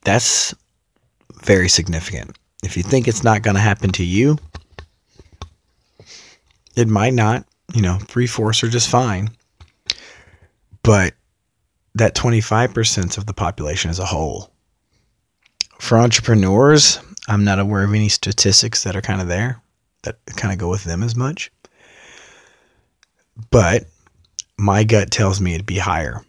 That's 0.03 0.55
very 1.43 1.69
significant. 1.69 2.39
If 2.65 2.75
you 2.75 2.83
think 2.83 3.07
it's 3.07 3.23
not 3.23 3.43
going 3.43 3.57
to 3.57 3.61
happen 3.61 3.91
to 3.93 4.05
you, 4.05 4.39
it 6.75 6.89
might 6.89 7.13
not. 7.13 7.45
You 7.75 7.83
know, 7.83 7.99
three 7.99 8.27
fourths 8.27 8.65
are 8.65 8.71
just 8.71 8.89
fine. 8.89 9.29
But 10.83 11.13
that 11.97 12.15
25% 12.15 13.19
of 13.19 13.27
the 13.27 13.35
population 13.35 13.91
as 13.91 13.99
a 13.99 14.07
whole 14.07 14.51
for 15.79 15.99
entrepreneurs, 15.99 17.01
I'm 17.29 17.45
not 17.45 17.59
aware 17.59 17.85
of 17.85 17.95
any 17.95 18.09
statistics 18.09 18.85
that 18.85 18.97
are 18.97 19.03
kind 19.03 19.21
of 19.21 19.29
there 19.29 19.61
that 20.03 20.19
kind 20.37 20.53
of 20.53 20.59
go 20.59 20.71
with 20.71 20.85
them 20.85 21.03
as 21.03 21.17
much. 21.17 21.51
But 23.51 23.87
my 24.57 24.85
gut 24.85 25.11
tells 25.11 25.41
me 25.41 25.55
it'd 25.55 25.67
be 25.67 25.79
higher. 25.79 26.25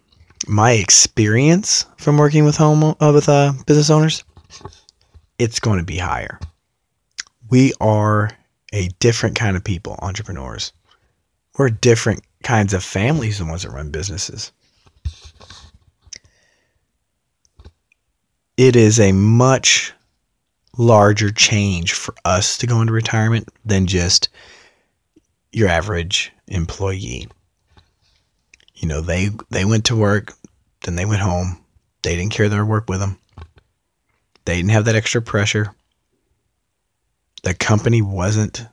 My 0.46 0.72
experience 0.72 1.86
from 1.96 2.16
working 2.16 2.44
with 2.44 2.56
home 2.56 2.82
uh, 3.00 3.12
with 3.12 3.28
uh, 3.28 3.52
business 3.66 3.90
owners 3.90 4.24
it's 5.40 5.58
going 5.58 5.78
to 5.78 5.84
be 5.84 5.96
higher. 5.96 6.38
We 7.48 7.72
are 7.80 8.30
a 8.74 8.88
different 9.00 9.36
kind 9.36 9.56
of 9.56 9.64
people, 9.64 9.98
entrepreneurs. 10.02 10.72
We're 11.56 11.70
different 11.70 12.22
kinds 12.44 12.74
of 12.74 12.84
families, 12.84 13.38
the 13.38 13.46
ones 13.46 13.62
that 13.62 13.70
run 13.70 13.90
businesses. 13.90 14.52
It 18.60 18.76
is 18.76 19.00
a 19.00 19.12
much 19.12 19.94
larger 20.76 21.30
change 21.30 21.94
for 21.94 22.14
us 22.26 22.58
to 22.58 22.66
go 22.66 22.82
into 22.82 22.92
retirement 22.92 23.48
than 23.64 23.86
just 23.86 24.28
your 25.50 25.66
average 25.66 26.30
employee. 26.46 27.26
You 28.74 28.86
know, 28.86 29.00
they 29.00 29.30
they 29.48 29.64
went 29.64 29.86
to 29.86 29.96
work, 29.96 30.34
then 30.84 30.96
they 30.96 31.06
went 31.06 31.22
home. 31.22 31.64
They 32.02 32.16
didn't 32.16 32.32
carry 32.32 32.50
their 32.50 32.66
work 32.66 32.86
with 32.86 33.00
them. 33.00 33.16
They 34.44 34.56
didn't 34.56 34.72
have 34.72 34.84
that 34.84 34.94
extra 34.94 35.22
pressure. 35.22 35.74
The 37.44 37.54
company 37.54 38.02
wasn't 38.02 38.66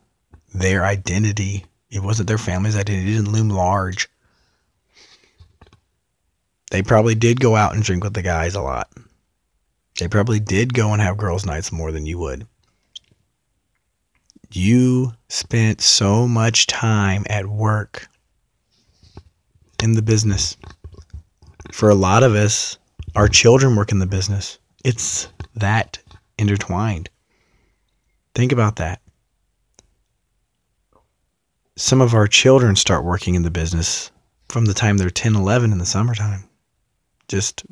their 0.53 0.83
identity. 0.83 1.63
It 1.89 2.03
wasn't 2.03 2.27
their 2.27 2.37
family's 2.37 2.75
identity. 2.75 3.13
It 3.13 3.15
didn't 3.19 3.31
loom 3.31 3.49
large. 3.51 4.09
They 6.71 6.83
probably 6.83 7.15
did 7.15 7.39
go 7.39 7.55
out 7.55 7.73
and 7.73 7.81
drink 7.81 8.03
with 8.03 8.15
the 8.15 8.21
guys 8.21 8.53
a 8.53 8.61
lot. 8.61 8.89
They 9.99 10.07
probably 10.07 10.39
did 10.39 10.73
go 10.73 10.93
and 10.93 11.01
have 11.01 11.17
girls' 11.17 11.45
nights 11.45 11.71
more 11.71 11.91
than 11.91 12.05
you 12.05 12.19
would. 12.19 12.47
You 14.51 15.13
spent 15.27 15.81
so 15.81 16.27
much 16.27 16.67
time 16.67 17.25
at 17.29 17.47
work 17.47 18.07
in 19.83 19.93
the 19.93 20.01
business. 20.01 20.55
For 21.71 21.89
a 21.89 21.95
lot 21.95 22.23
of 22.23 22.33
us, 22.33 22.77
our 23.15 23.27
children 23.27 23.75
work 23.75 23.91
in 23.91 23.99
the 23.99 24.05
business. 24.05 24.59
It's 24.83 25.27
that 25.55 25.99
intertwined. 26.37 27.09
Think 28.35 28.51
about 28.51 28.77
that. 28.77 29.01
Some 31.75 32.01
of 32.01 32.13
our 32.13 32.27
children 32.27 32.75
start 32.75 33.03
working 33.03 33.35
in 33.35 33.43
the 33.43 33.51
business 33.51 34.11
from 34.49 34.65
the 34.65 34.73
time 34.73 34.97
they're 34.97 35.09
10, 35.09 35.35
11 35.35 35.71
in 35.71 35.77
the 35.77 35.85
summertime. 35.85 36.47
Just, 37.27 37.65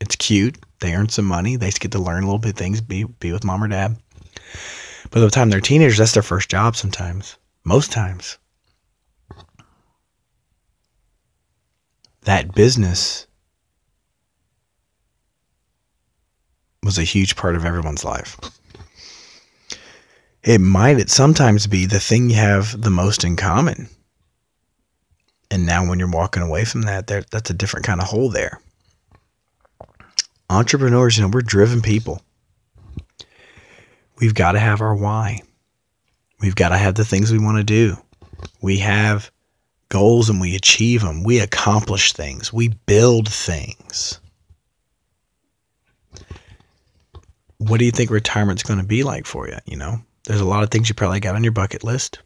it's 0.00 0.16
cute. 0.16 0.58
They 0.80 0.94
earn 0.94 1.08
some 1.08 1.26
money. 1.26 1.56
They 1.56 1.70
get 1.70 1.92
to 1.92 1.98
learn 1.98 2.22
a 2.22 2.26
little 2.26 2.38
bit 2.38 2.52
of 2.52 2.56
things, 2.56 2.80
be, 2.80 3.04
be 3.04 3.32
with 3.32 3.44
mom 3.44 3.62
or 3.62 3.68
dad. 3.68 3.96
By 5.10 5.20
the 5.20 5.30
time 5.30 5.50
they're 5.50 5.60
teenagers, 5.60 5.98
that's 5.98 6.12
their 6.12 6.22
first 6.22 6.48
job 6.48 6.76
sometimes. 6.76 7.36
Most 7.64 7.92
times. 7.92 8.38
That 12.22 12.54
business 12.54 13.26
was 16.82 16.98
a 16.98 17.04
huge 17.04 17.36
part 17.36 17.56
of 17.56 17.64
everyone's 17.64 18.04
life. 18.04 18.38
It 20.42 20.60
might 20.60 20.98
it 20.98 21.10
sometimes 21.10 21.66
be 21.66 21.84
the 21.84 22.00
thing 22.00 22.30
you 22.30 22.36
have 22.36 22.80
the 22.80 22.90
most 22.90 23.24
in 23.24 23.36
common. 23.36 23.88
And 25.50 25.66
now 25.66 25.86
when 25.86 25.98
you're 25.98 26.10
walking 26.10 26.42
away 26.42 26.64
from 26.64 26.82
that, 26.82 27.06
there 27.06 27.24
that's 27.30 27.50
a 27.50 27.54
different 27.54 27.84
kind 27.84 28.00
of 28.00 28.06
hole 28.06 28.30
there. 28.30 28.60
Entrepreneurs, 30.50 31.16
you 31.16 31.22
know, 31.22 31.30
we're 31.32 31.40
driven 31.40 31.80
people. 31.80 32.20
We've 34.18 34.34
got 34.34 34.52
to 34.52 34.58
have 34.58 34.82
our 34.82 34.94
why. 34.94 35.40
We've 36.40 36.54
got 36.54 36.70
to 36.70 36.76
have 36.76 36.94
the 36.94 37.04
things 37.04 37.32
we 37.32 37.38
want 37.38 37.56
to 37.56 37.64
do. 37.64 37.96
We 38.60 38.78
have 38.78 39.30
goals 39.88 40.28
and 40.28 40.40
we 40.40 40.54
achieve 40.54 41.00
them. 41.00 41.24
We 41.24 41.40
accomplish 41.40 42.12
things. 42.12 42.52
We 42.52 42.68
build 42.68 43.28
things. 43.28 44.20
what 47.60 47.78
do 47.78 47.84
you 47.84 47.90
think 47.90 48.10
retirement's 48.10 48.62
going 48.62 48.80
to 48.80 48.86
be 48.86 49.02
like 49.02 49.26
for 49.26 49.46
you? 49.46 49.58
You 49.66 49.76
know, 49.76 50.00
there's 50.24 50.40
a 50.40 50.46
lot 50.46 50.62
of 50.62 50.70
things 50.70 50.88
you 50.88 50.94
probably 50.94 51.20
got 51.20 51.34
on 51.34 51.44
your 51.44 51.52
bucket 51.52 51.84
list, 51.84 52.18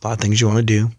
a 0.00 0.06
lot 0.06 0.14
of 0.14 0.20
things 0.20 0.40
you 0.40 0.46
want 0.46 0.58
to 0.58 0.62
do. 0.62 0.90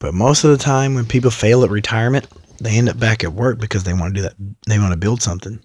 But 0.00 0.12
most 0.12 0.42
of 0.42 0.50
the 0.50 0.58
time, 0.58 0.94
when 0.94 1.06
people 1.06 1.30
fail 1.30 1.62
at 1.62 1.70
retirement, 1.70 2.26
they 2.60 2.76
end 2.76 2.88
up 2.88 2.98
back 2.98 3.24
at 3.24 3.32
work 3.32 3.58
because 3.58 3.84
they 3.84 3.94
want 3.94 4.14
to 4.14 4.20
do 4.20 4.22
that. 4.22 4.34
They 4.66 4.78
want 4.78 4.92
to 4.92 4.98
build 4.98 5.22
something. 5.22 5.60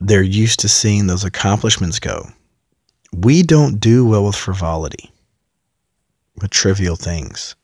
They're 0.00 0.22
used 0.22 0.60
to 0.60 0.68
seeing 0.68 1.06
those 1.06 1.24
accomplishments 1.24 1.98
go. 1.98 2.28
We 3.12 3.42
don't 3.42 3.80
do 3.80 4.06
well 4.06 4.24
with 4.24 4.36
frivolity, 4.36 5.10
with 6.40 6.50
trivial 6.50 6.96
things. 6.96 7.56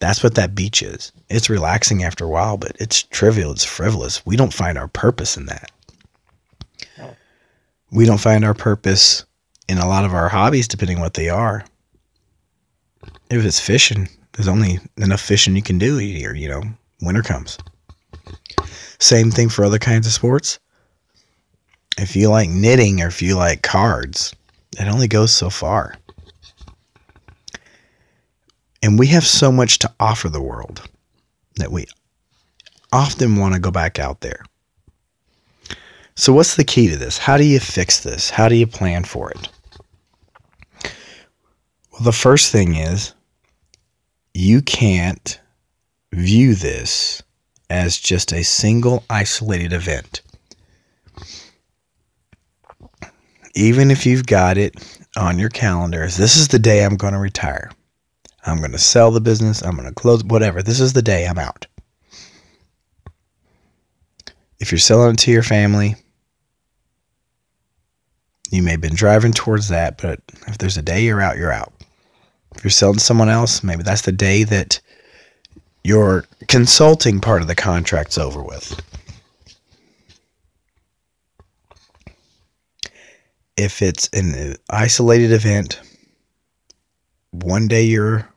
That's 0.00 0.22
what 0.22 0.34
that 0.34 0.54
beach 0.54 0.82
is. 0.82 1.12
It's 1.30 1.48
relaxing 1.48 2.04
after 2.04 2.24
a 2.24 2.28
while, 2.28 2.56
but 2.56 2.76
it's 2.78 3.02
trivial, 3.04 3.52
it's 3.52 3.64
frivolous. 3.64 4.24
We 4.26 4.36
don't 4.36 4.52
find 4.52 4.76
our 4.76 4.88
purpose 4.88 5.36
in 5.36 5.46
that. 5.46 5.70
We 7.90 8.04
don't 8.04 8.20
find 8.20 8.44
our 8.44 8.54
purpose 8.54 9.24
in 9.68 9.78
a 9.78 9.88
lot 9.88 10.04
of 10.04 10.12
our 10.12 10.28
hobbies, 10.28 10.68
depending 10.68 11.00
what 11.00 11.14
they 11.14 11.28
are. 11.28 11.64
If 13.30 13.44
it's 13.44 13.60
fishing, 13.60 14.08
there's 14.38 14.46
only 14.46 14.78
enough 14.98 15.20
fishing 15.20 15.56
you 15.56 15.62
can 15.62 15.78
do 15.78 15.96
here, 15.96 16.32
you 16.32 16.48
know, 16.48 16.62
winter 17.02 17.22
comes. 17.22 17.58
Same 19.00 19.32
thing 19.32 19.48
for 19.48 19.64
other 19.64 19.80
kinds 19.80 20.06
of 20.06 20.12
sports. 20.12 20.60
If 21.98 22.14
you 22.14 22.28
like 22.28 22.48
knitting 22.48 23.02
or 23.02 23.08
if 23.08 23.20
you 23.20 23.34
like 23.34 23.62
cards, 23.62 24.32
it 24.78 24.86
only 24.86 25.08
goes 25.08 25.32
so 25.32 25.50
far. 25.50 25.96
And 28.80 28.96
we 28.96 29.08
have 29.08 29.26
so 29.26 29.50
much 29.50 29.80
to 29.80 29.92
offer 29.98 30.28
the 30.28 30.40
world 30.40 30.88
that 31.56 31.72
we 31.72 31.86
often 32.92 33.34
want 33.34 33.54
to 33.54 33.60
go 33.60 33.72
back 33.72 33.98
out 33.98 34.20
there. 34.20 34.44
So, 36.14 36.32
what's 36.32 36.54
the 36.54 36.62
key 36.62 36.88
to 36.90 36.96
this? 36.96 37.18
How 37.18 37.36
do 37.36 37.44
you 37.44 37.58
fix 37.58 37.98
this? 38.04 38.30
How 38.30 38.48
do 38.48 38.54
you 38.54 38.68
plan 38.68 39.02
for 39.02 39.32
it? 39.32 39.48
Well, 41.90 42.02
the 42.02 42.12
first 42.12 42.52
thing 42.52 42.76
is 42.76 43.14
you 44.38 44.62
can't 44.62 45.40
view 46.12 46.54
this 46.54 47.24
as 47.68 47.98
just 47.98 48.32
a 48.32 48.44
single 48.44 49.02
isolated 49.10 49.72
event. 49.72 50.20
Even 53.56 53.90
if 53.90 54.06
you've 54.06 54.26
got 54.26 54.56
it 54.56 54.76
on 55.16 55.40
your 55.40 55.48
calendar 55.48 56.04
as 56.04 56.16
this 56.16 56.36
is 56.36 56.46
the 56.46 56.58
day 56.60 56.84
I'm 56.84 56.94
going 56.94 57.14
to 57.14 57.18
retire. 57.18 57.72
I'm 58.46 58.58
going 58.58 58.70
to 58.70 58.78
sell 58.78 59.10
the 59.10 59.20
business. 59.20 59.60
I'm 59.60 59.74
going 59.74 59.88
to 59.88 59.94
close, 59.94 60.22
whatever. 60.22 60.62
This 60.62 60.78
is 60.78 60.92
the 60.92 61.02
day 61.02 61.26
I'm 61.26 61.38
out. 61.38 61.66
If 64.60 64.70
you're 64.70 64.78
selling 64.78 65.14
it 65.14 65.18
to 65.18 65.32
your 65.32 65.42
family, 65.42 65.96
you 68.52 68.62
may 68.62 68.70
have 68.70 68.80
been 68.80 68.94
driving 68.94 69.32
towards 69.32 69.66
that, 69.70 70.00
but 70.00 70.20
if 70.46 70.58
there's 70.58 70.76
a 70.76 70.82
day 70.82 71.04
you're 71.04 71.20
out, 71.20 71.38
you're 71.38 71.52
out. 71.52 71.72
If 72.54 72.64
you're 72.64 72.70
selling 72.70 72.96
to 72.96 73.00
someone 73.00 73.28
else, 73.28 73.62
maybe 73.62 73.82
that's 73.82 74.02
the 74.02 74.12
day 74.12 74.44
that 74.44 74.80
your 75.84 76.24
consulting 76.48 77.20
part 77.20 77.42
of 77.42 77.48
the 77.48 77.54
contract's 77.54 78.18
over 78.18 78.42
with. 78.42 78.80
If 83.56 83.82
it's 83.82 84.08
an 84.12 84.56
isolated 84.70 85.32
event, 85.32 85.80
one 87.30 87.68
day 87.68 87.82
you're 87.82 88.28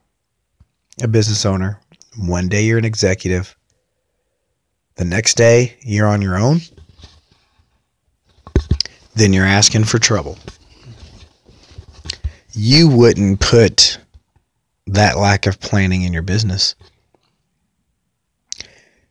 a 1.02 1.08
business 1.08 1.46
owner, 1.46 1.80
one 2.18 2.48
day 2.50 2.64
you're 2.64 2.78
an 2.78 2.86
executive, 2.86 3.56
the 4.96 5.06
next 5.06 5.36
day 5.36 5.78
you're 5.82 6.08
on 6.08 6.22
your 6.22 6.38
own, 6.38 6.60
then 9.16 9.34
you're 9.34 9.46
asking 9.46 9.84
for 9.84 10.00
trouble. 10.00 10.38
You 12.54 12.90
wouldn't 12.90 13.40
put 13.40 13.98
that 14.88 15.18
lack 15.18 15.46
of 15.46 15.60
planning 15.60 16.04
in 16.04 16.14
your 16.14 16.22
business. 16.22 16.76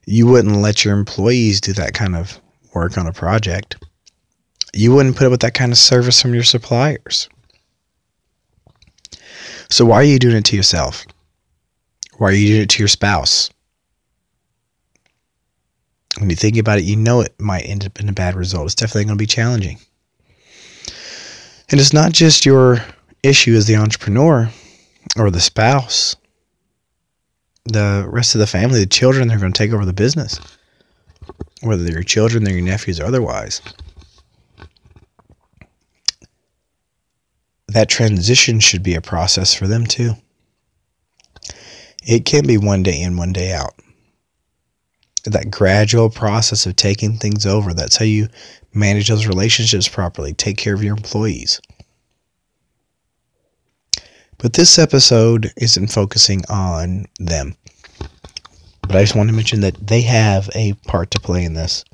You 0.07 0.27
wouldn't 0.27 0.57
let 0.57 0.85
your 0.85 0.97
employees 0.97 1.61
do 1.61 1.73
that 1.75 1.95
kind 1.95 2.17
of 2.17 2.41
work 2.75 2.99
on 2.99 3.07
a 3.07 3.13
project. 3.13 3.77
You 4.73 4.95
wouldn't 4.95 5.17
put 5.17 5.27
up 5.27 5.31
with 5.31 5.41
that 5.41 5.55
kind 5.55 5.73
of 5.73 5.79
service 5.79 6.21
from 6.21 6.35
your 6.35 6.43
suppliers. 6.43 7.29
So 9.69 9.85
why 9.85 9.97
are 9.97 10.05
you 10.05 10.19
doing 10.19 10.37
it 10.37 10.45
to 10.47 10.57
yourself? 10.57 11.05
Why 12.19 12.31
are 12.31 12.35
you 12.35 12.49
doing 12.49 12.63
it 12.63 12.71
to 12.71 12.79
your 12.81 12.89
spouse? 12.89 13.51
When 16.19 16.29
you 16.29 16.37
think 16.37 16.57
about 16.57 16.79
it, 16.79 16.85
you 16.85 16.97
know 16.97 17.21
it 17.21 17.35
might 17.41 17.63
end 17.63 17.87
up 17.87 18.01
in 18.01 18.09
a 18.09 18.13
bad 18.13 18.35
result. 18.35 18.67
It's 18.67 18.75
definitely 18.75 19.05
going 19.05 19.17
to 19.17 19.23
be 19.23 19.27
challenging. 19.27 19.79
And 21.71 21.81
it's 21.81 21.93
not 21.93 22.13
just 22.13 22.45
your 22.45 22.85
issue 23.23 23.55
as 23.55 23.67
the 23.67 23.77
entrepreneur 23.77 24.51
or 25.17 25.31
the 25.31 25.41
spouse, 25.41 26.17
the 27.65 28.07
rest 28.09 28.35
of 28.35 28.39
the 28.39 28.47
family, 28.47 28.81
the 28.81 28.87
children, 28.87 29.29
they're 29.29 29.39
going 29.39 29.53
to 29.53 29.59
take 29.59 29.73
over 29.73 29.85
the 29.85 29.93
business. 29.93 30.41
Whether 31.63 31.85
they're 31.85 31.95
your 31.95 32.03
children, 32.03 32.45
they're 32.45 32.55
your 32.55 32.65
nephews, 32.65 33.01
or 33.01 33.07
otherwise. 33.07 33.61
that 37.73 37.89
transition 37.89 38.59
should 38.59 38.83
be 38.83 38.95
a 38.95 39.01
process 39.01 39.55
for 39.55 39.67
them 39.67 39.87
too. 39.87 40.15
It 42.03 42.25
can 42.25 42.47
be 42.47 42.59
one 42.59 42.83
day 42.83 43.01
in, 43.01 43.17
one 43.17 43.33
day 43.33 43.53
out. 43.53 43.75
that 45.25 45.51
gradual 45.51 46.09
process 46.09 46.65
of 46.65 46.75
taking 46.77 47.17
things 47.17 47.45
over. 47.45 47.75
That's 47.75 47.97
how 47.97 48.07
you 48.07 48.29
manage 48.73 49.09
those 49.09 49.27
relationships 49.27 49.87
properly, 49.87 50.33
take 50.33 50.57
care 50.57 50.75
of 50.75 50.83
your 50.83 50.97
employees. 50.97 51.61
But 54.41 54.55
this 54.55 54.79
episode 54.79 55.53
isn't 55.57 55.93
focusing 55.93 56.43
on 56.49 57.05
them. 57.19 57.57
But 58.83 58.97
I 58.97 59.03
just 59.03 59.15
want 59.15 59.29
to 59.29 59.35
mention 59.35 59.61
that 59.61 59.87
they 59.87 60.01
have 60.01 60.49
a 60.55 60.73
part 60.87 61.11
to 61.11 61.21
play 61.21 61.45
in 61.45 61.55
this 61.55 61.85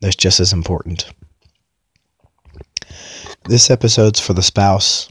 that's 0.00 0.16
just 0.16 0.40
as 0.40 0.52
important. 0.52 1.06
This 3.44 3.70
episode's 3.70 4.18
for 4.18 4.32
the 4.32 4.42
spouse 4.42 5.08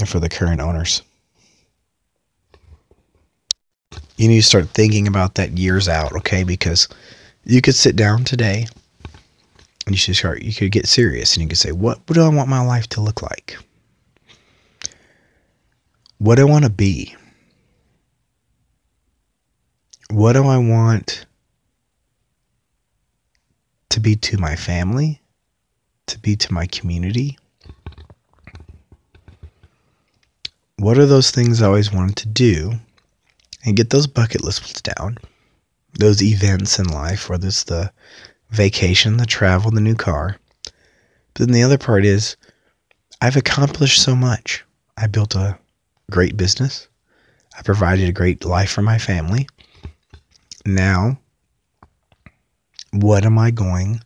and 0.00 0.08
for 0.08 0.18
the 0.18 0.28
current 0.28 0.60
owners. 0.60 1.02
You 4.16 4.26
need 4.28 4.40
to 4.40 4.46
start 4.46 4.70
thinking 4.70 5.06
about 5.06 5.36
that 5.36 5.56
years 5.56 5.88
out, 5.88 6.12
okay? 6.12 6.42
Because 6.42 6.88
you 7.44 7.60
could 7.62 7.76
sit 7.76 7.94
down 7.94 8.24
today 8.24 8.66
and 9.86 9.94
you 9.94 9.96
should 9.96 10.16
start 10.16 10.42
you 10.42 10.52
could 10.52 10.72
get 10.72 10.88
serious 10.88 11.34
and 11.34 11.42
you 11.42 11.48
could 11.48 11.56
say, 11.56 11.70
What 11.70 12.00
what 12.06 12.14
do 12.14 12.22
I 12.22 12.28
want 12.28 12.48
my 12.48 12.64
life 12.66 12.88
to 12.88 13.00
look 13.00 13.22
like? 13.22 13.56
What 16.18 16.34
do 16.34 16.42
I 16.42 16.50
want 16.50 16.64
to 16.64 16.70
be? 16.70 17.14
What 20.10 20.32
do 20.32 20.44
I 20.46 20.58
want 20.58 21.26
to 23.90 24.00
be 24.00 24.16
to 24.16 24.36
my 24.36 24.56
family? 24.56 25.22
To 26.06 26.18
be 26.18 26.34
to 26.34 26.52
my 26.52 26.66
community? 26.66 27.38
What 30.78 30.98
are 30.98 31.06
those 31.06 31.30
things 31.30 31.62
I 31.62 31.66
always 31.66 31.92
wanted 31.92 32.16
to 32.16 32.28
do? 32.28 32.72
And 33.64 33.76
get 33.76 33.90
those 33.90 34.06
bucket 34.08 34.42
lists 34.42 34.80
down. 34.80 35.18
Those 35.98 36.22
events 36.22 36.80
in 36.80 36.86
life, 36.88 37.28
whether 37.28 37.46
it's 37.46 37.64
the 37.64 37.92
vacation, 38.50 39.18
the 39.18 39.26
travel, 39.26 39.70
the 39.70 39.80
new 39.80 39.94
car. 39.94 40.36
But 40.64 41.46
then 41.46 41.52
the 41.52 41.62
other 41.62 41.78
part 41.78 42.04
is 42.04 42.36
I've 43.20 43.36
accomplished 43.36 44.02
so 44.02 44.16
much. 44.16 44.64
I 44.96 45.06
built 45.06 45.34
a 45.36 45.58
great 46.10 46.36
business. 46.36 46.88
I 47.56 47.62
provided 47.62 48.08
a 48.08 48.12
great 48.12 48.44
life 48.44 48.70
for 48.70 48.82
my 48.82 48.98
family. 48.98 49.48
Now, 50.64 51.18
what 52.92 53.24
am 53.24 53.38
I 53.38 53.50
going 53.50 54.00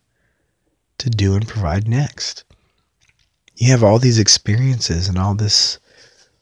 to 0.98 1.10
do 1.10 1.34
and 1.34 1.46
provide 1.46 1.88
next? 1.88 2.44
You 3.56 3.70
have 3.70 3.84
all 3.84 3.98
these 3.98 4.18
experiences 4.18 5.08
and 5.08 5.18
all 5.18 5.34
this 5.34 5.78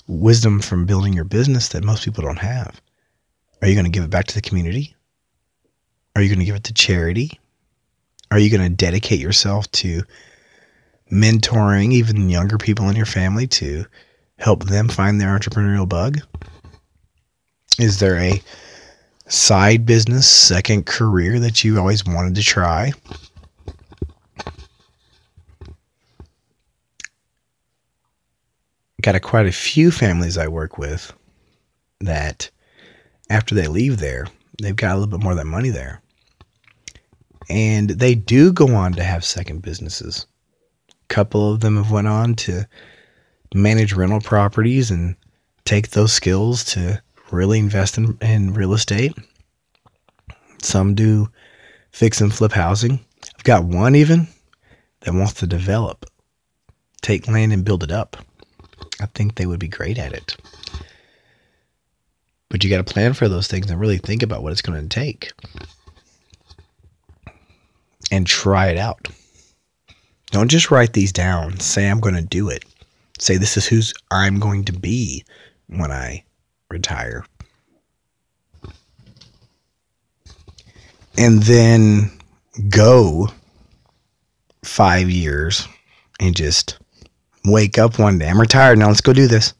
wisdom 0.06 0.60
from 0.60 0.86
building 0.86 1.12
your 1.12 1.24
business 1.24 1.68
that 1.68 1.84
most 1.84 2.04
people 2.04 2.24
don't 2.24 2.38
have. 2.38 2.80
Are 3.60 3.68
you 3.68 3.74
going 3.74 3.84
to 3.84 3.90
give 3.90 4.04
it 4.04 4.10
back 4.10 4.26
to 4.26 4.34
the 4.34 4.40
community? 4.40 4.94
Are 6.16 6.22
you 6.22 6.28
going 6.28 6.38
to 6.38 6.44
give 6.44 6.56
it 6.56 6.64
to 6.64 6.74
charity? 6.74 7.38
Are 8.30 8.38
you 8.38 8.50
going 8.50 8.68
to 8.68 8.74
dedicate 8.74 9.20
yourself 9.20 9.70
to 9.72 10.02
mentoring 11.10 11.92
even 11.92 12.30
younger 12.30 12.56
people 12.56 12.88
in 12.88 12.96
your 12.96 13.06
family 13.06 13.46
to 13.46 13.84
help 14.40 14.64
them 14.64 14.88
find 14.88 15.20
their 15.20 15.38
entrepreneurial 15.38 15.88
bug? 15.88 16.18
Is 17.78 17.98
there 18.00 18.16
a 18.16 18.42
side 19.28 19.86
business, 19.86 20.28
second 20.28 20.86
career 20.86 21.38
that 21.38 21.62
you 21.62 21.78
always 21.78 22.04
wanted 22.04 22.34
to 22.34 22.42
try? 22.42 22.92
Got 29.02 29.14
a, 29.14 29.20
quite 29.20 29.46
a 29.46 29.52
few 29.52 29.90
families 29.90 30.36
I 30.36 30.48
work 30.48 30.76
with 30.76 31.12
that 32.00 32.50
after 33.30 33.54
they 33.54 33.66
leave 33.66 33.98
there, 33.98 34.26
they've 34.60 34.76
got 34.76 34.92
a 34.92 34.98
little 34.98 35.18
bit 35.18 35.22
more 35.22 35.32
of 35.32 35.38
that 35.38 35.46
money 35.46 35.70
there. 35.70 36.02
And 37.48 37.90
they 37.90 38.14
do 38.14 38.52
go 38.52 38.74
on 38.74 38.92
to 38.94 39.02
have 39.02 39.24
second 39.24 39.62
businesses. 39.62 40.26
A 40.90 41.14
couple 41.14 41.52
of 41.52 41.60
them 41.60 41.76
have 41.76 41.90
went 41.90 42.08
on 42.08 42.34
to 42.36 42.66
manage 43.54 43.92
rental 43.92 44.20
properties 44.20 44.90
and 44.90 45.16
take 45.64 45.90
those 45.90 46.12
skills 46.12 46.64
to 46.64 47.02
really 47.30 47.58
invest 47.58 47.98
in, 47.98 48.16
in 48.20 48.54
real 48.54 48.72
estate. 48.72 49.16
Some 50.62 50.94
do 50.94 51.28
fix 51.90 52.20
and 52.20 52.32
flip 52.32 52.52
housing. 52.52 53.00
I've 53.36 53.44
got 53.44 53.64
one 53.64 53.96
even 53.96 54.28
that 55.00 55.14
wants 55.14 55.34
to 55.34 55.46
develop, 55.46 56.06
take 57.02 57.28
land 57.28 57.52
and 57.52 57.64
build 57.64 57.82
it 57.82 57.90
up. 57.90 58.16
I 59.00 59.06
think 59.06 59.34
they 59.34 59.46
would 59.46 59.60
be 59.60 59.68
great 59.68 59.98
at 59.98 60.12
it. 60.12 60.36
But 62.48 62.64
you 62.64 62.70
got 62.70 62.84
to 62.84 62.92
plan 62.92 63.14
for 63.14 63.28
those 63.28 63.46
things 63.46 63.70
and 63.70 63.80
really 63.80 63.98
think 63.98 64.22
about 64.22 64.42
what 64.42 64.52
it's 64.52 64.62
going 64.62 64.80
to 64.80 64.88
take 64.88 65.32
and 68.10 68.26
try 68.26 68.68
it 68.68 68.76
out. 68.76 69.08
Don't 70.32 70.50
just 70.50 70.70
write 70.70 70.92
these 70.92 71.12
down. 71.12 71.58
Say, 71.60 71.88
I'm 71.88 72.00
going 72.00 72.14
to 72.14 72.22
do 72.22 72.48
it 72.48 72.64
say 73.20 73.36
this 73.36 73.56
is 73.56 73.66
who's 73.66 73.94
I'm 74.10 74.38
going 74.38 74.64
to 74.64 74.72
be 74.72 75.24
when 75.68 75.90
I 75.90 76.24
retire. 76.68 77.24
And 81.18 81.42
then 81.42 82.10
go 82.68 83.28
five 84.64 85.10
years 85.10 85.66
and 86.18 86.34
just 86.36 86.78
wake 87.44 87.78
up 87.78 87.98
one 87.98 88.18
day. 88.18 88.28
I'm 88.28 88.40
retired 88.40 88.78
now. 88.78 88.88
Let's 88.88 89.00
go 89.00 89.12
do 89.12 89.26
this. 89.26 89.52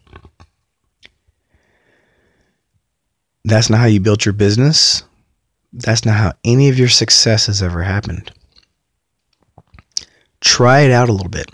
That's 3.45 3.71
not 3.71 3.81
how 3.81 3.87
you 3.87 4.01
built 4.01 4.25
your 4.25 4.35
business. 4.35 5.03
That's 5.73 6.05
not 6.05 6.17
how 6.17 6.33
any 6.45 6.69
of 6.69 6.79
your 6.79 6.89
success 6.89 7.47
has 7.47 7.63
ever 7.63 7.83
happened. 7.83 8.33
Try 10.41 10.81
it 10.81 10.91
out 10.91 11.09
a 11.09 11.13
little 11.13 11.31
bit. 11.31 11.51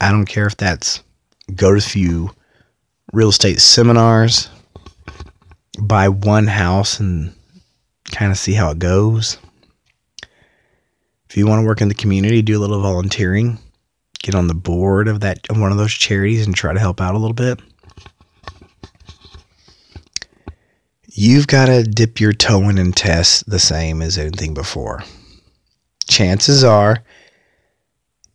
I 0.00 0.10
don't 0.10 0.26
care 0.26 0.46
if 0.46 0.56
that's 0.56 1.02
go 1.54 1.72
to 1.72 1.78
a 1.78 1.80
few 1.80 2.30
real 3.12 3.28
estate 3.28 3.60
seminars, 3.60 4.48
buy 5.80 6.08
one 6.08 6.46
house 6.46 7.00
and 7.00 7.34
kind 8.10 8.30
of 8.30 8.38
see 8.38 8.52
how 8.52 8.70
it 8.70 8.78
goes. 8.78 9.38
If 11.28 11.36
you 11.36 11.46
want 11.46 11.62
to 11.62 11.66
work 11.66 11.80
in 11.80 11.88
the 11.88 11.94
community, 11.94 12.42
do 12.42 12.58
a 12.58 12.60
little 12.60 12.80
volunteering, 12.80 13.58
get 14.22 14.34
on 14.34 14.46
the 14.46 14.54
board 14.54 15.08
of 15.08 15.20
that 15.20 15.40
one 15.50 15.72
of 15.72 15.78
those 15.78 15.92
charities 15.92 16.46
and 16.46 16.54
try 16.54 16.72
to 16.72 16.80
help 16.80 17.00
out 17.00 17.14
a 17.14 17.18
little 17.18 17.34
bit. 17.34 17.60
You've 21.18 21.46
got 21.46 21.66
to 21.66 21.82
dip 21.82 22.20
your 22.20 22.34
toe 22.34 22.68
in 22.68 22.76
and 22.76 22.94
test 22.94 23.48
the 23.48 23.58
same 23.58 24.02
as 24.02 24.18
anything 24.18 24.52
before. 24.52 25.02
Chances 26.08 26.62
are 26.62 27.02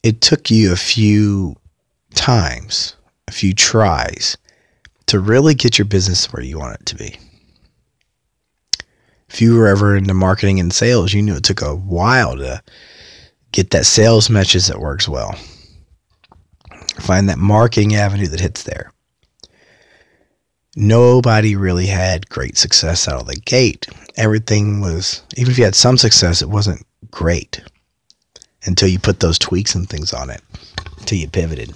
it 0.03 0.21
took 0.21 0.49
you 0.49 0.71
a 0.71 0.77
few 0.77 1.55
times, 2.13 2.95
a 3.27 3.31
few 3.31 3.53
tries 3.53 4.37
to 5.07 5.19
really 5.19 5.53
get 5.53 5.77
your 5.77 5.85
business 5.85 6.31
where 6.31 6.43
you 6.43 6.57
want 6.57 6.79
it 6.79 6.85
to 6.87 6.95
be. 6.95 7.17
If 9.29 9.41
you 9.41 9.55
were 9.55 9.67
ever 9.67 9.95
into 9.95 10.13
marketing 10.13 10.59
and 10.59 10.73
sales, 10.73 11.13
you 11.13 11.21
knew 11.21 11.35
it 11.35 11.43
took 11.43 11.61
a 11.61 11.75
while 11.75 12.35
to 12.37 12.61
get 13.51 13.69
that 13.71 13.85
sales 13.85 14.29
message 14.29 14.67
that 14.67 14.79
works 14.79 15.07
well. 15.07 15.35
Find 16.99 17.29
that 17.29 17.37
marketing 17.37 17.95
avenue 17.95 18.27
that 18.27 18.41
hits 18.41 18.63
there. 18.63 18.91
Nobody 20.75 21.55
really 21.55 21.87
had 21.87 22.29
great 22.29 22.57
success 22.57 23.07
out 23.07 23.21
of 23.21 23.27
the 23.27 23.35
gate. 23.35 23.87
Everything 24.15 24.81
was, 24.81 25.21
even 25.37 25.51
if 25.51 25.57
you 25.57 25.65
had 25.65 25.75
some 25.75 25.97
success, 25.97 26.41
it 26.41 26.49
wasn't 26.49 26.85
great 27.09 27.61
until 28.65 28.87
you 28.87 28.99
put 28.99 29.19
those 29.19 29.39
tweaks 29.39 29.75
and 29.75 29.89
things 29.89 30.13
on 30.13 30.29
it, 30.29 30.41
until 30.99 31.17
you 31.17 31.27
pivoted. 31.27 31.73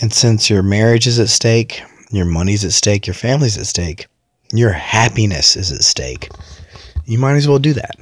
And 0.00 0.12
since 0.12 0.50
your 0.50 0.62
marriage 0.62 1.06
is 1.06 1.18
at 1.20 1.28
stake, 1.28 1.82
your 2.10 2.24
money's 2.24 2.64
at 2.64 2.72
stake, 2.72 3.06
your 3.06 3.14
family's 3.14 3.56
at 3.56 3.66
stake, 3.66 4.06
your 4.52 4.72
happiness 4.72 5.56
is 5.56 5.70
at 5.72 5.84
stake, 5.84 6.30
you 7.06 7.18
might 7.18 7.36
as 7.36 7.46
well 7.46 7.58
do 7.58 7.72
that. 7.74 7.96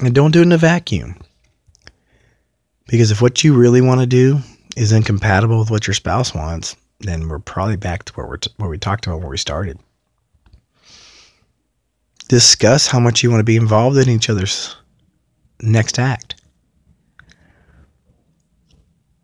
And 0.00 0.14
don't 0.14 0.32
do 0.32 0.40
it 0.40 0.46
in 0.46 0.52
a 0.52 0.58
vacuum. 0.58 1.16
Because 2.88 3.10
if 3.10 3.22
what 3.22 3.42
you 3.42 3.54
really 3.54 3.80
want 3.80 4.00
to 4.00 4.06
do 4.06 4.38
is 4.76 4.92
incompatible 4.92 5.58
with 5.58 5.70
what 5.70 5.86
your 5.86 5.94
spouse 5.94 6.34
wants, 6.34 6.76
then 7.00 7.28
we're 7.28 7.38
probably 7.38 7.76
back 7.76 8.04
to 8.04 8.12
where, 8.14 8.26
we're 8.26 8.36
t- 8.36 8.50
where 8.56 8.68
we 8.68 8.78
talked 8.78 9.06
about 9.06 9.20
where 9.20 9.28
we 9.28 9.38
started. 9.38 9.78
Discuss 12.28 12.86
how 12.86 13.00
much 13.00 13.22
you 13.22 13.30
want 13.30 13.40
to 13.40 13.44
be 13.44 13.56
involved 13.56 13.96
in 13.96 14.08
each 14.08 14.28
other's 14.28 14.76
next 15.60 15.98
act? 15.98 16.40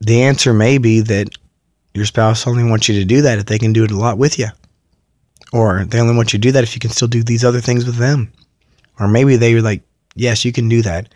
The 0.00 0.22
answer 0.22 0.52
may 0.52 0.78
be 0.78 1.00
that 1.00 1.28
your 1.94 2.06
spouse 2.06 2.46
only 2.46 2.64
wants 2.64 2.88
you 2.88 2.98
to 2.98 3.04
do 3.04 3.22
that 3.22 3.38
if 3.38 3.46
they 3.46 3.58
can 3.58 3.72
do 3.72 3.84
it 3.84 3.90
a 3.90 3.96
lot 3.96 4.18
with 4.18 4.38
you. 4.38 4.48
Or 5.52 5.84
they 5.84 6.00
only 6.00 6.16
want 6.16 6.32
you 6.32 6.38
to 6.38 6.42
do 6.48 6.52
that 6.52 6.64
if 6.64 6.74
you 6.74 6.80
can 6.80 6.90
still 6.90 7.08
do 7.08 7.22
these 7.22 7.44
other 7.44 7.60
things 7.60 7.84
with 7.84 7.96
them. 7.96 8.32
Or 8.98 9.06
maybe 9.06 9.36
they 9.36 9.54
were 9.54 9.60
like, 9.60 9.82
yes, 10.14 10.44
you 10.44 10.52
can 10.52 10.68
do 10.68 10.82
that, 10.82 11.14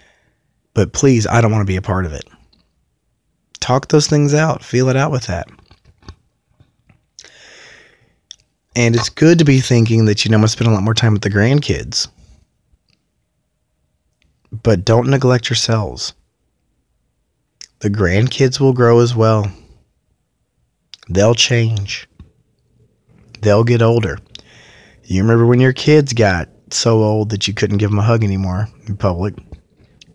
but 0.74 0.92
please, 0.92 1.26
I 1.26 1.40
don't 1.40 1.52
want 1.52 1.62
to 1.62 1.72
be 1.72 1.76
a 1.76 1.82
part 1.82 2.06
of 2.06 2.12
it. 2.12 2.24
Talk 3.60 3.88
those 3.88 4.06
things 4.06 4.34
out, 4.34 4.62
feel 4.62 4.88
it 4.88 4.96
out 4.96 5.10
with 5.10 5.26
that. 5.26 5.48
And 8.76 8.94
it's 8.94 9.08
good 9.08 9.38
to 9.38 9.44
be 9.44 9.60
thinking 9.60 10.04
that 10.04 10.24
you 10.24 10.30
know 10.30 10.36
I'm 10.36 10.42
gonna 10.42 10.48
spend 10.48 10.70
a 10.70 10.74
lot 10.74 10.82
more 10.82 10.94
time 10.94 11.14
with 11.14 11.22
the 11.22 11.30
grandkids. 11.30 12.08
But 14.66 14.84
don't 14.84 15.06
neglect 15.06 15.48
yourselves. 15.48 16.12
The 17.78 17.88
grandkids 17.88 18.58
will 18.58 18.72
grow 18.72 18.98
as 18.98 19.14
well. 19.14 19.48
They'll 21.08 21.36
change. 21.36 22.08
They'll 23.42 23.62
get 23.62 23.80
older. 23.80 24.18
You 25.04 25.22
remember 25.22 25.46
when 25.46 25.60
your 25.60 25.72
kids 25.72 26.12
got 26.12 26.48
so 26.72 27.04
old 27.04 27.30
that 27.30 27.46
you 27.46 27.54
couldn't 27.54 27.76
give 27.76 27.90
them 27.90 28.00
a 28.00 28.02
hug 28.02 28.24
anymore 28.24 28.68
in 28.88 28.96
public? 28.96 29.36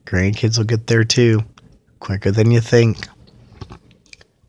Grandkids 0.03 0.57
will 0.57 0.65
get 0.65 0.87
there 0.87 1.05
too, 1.05 1.45
quicker 2.01 2.29
than 2.29 2.51
you 2.51 2.59
think. 2.59 3.07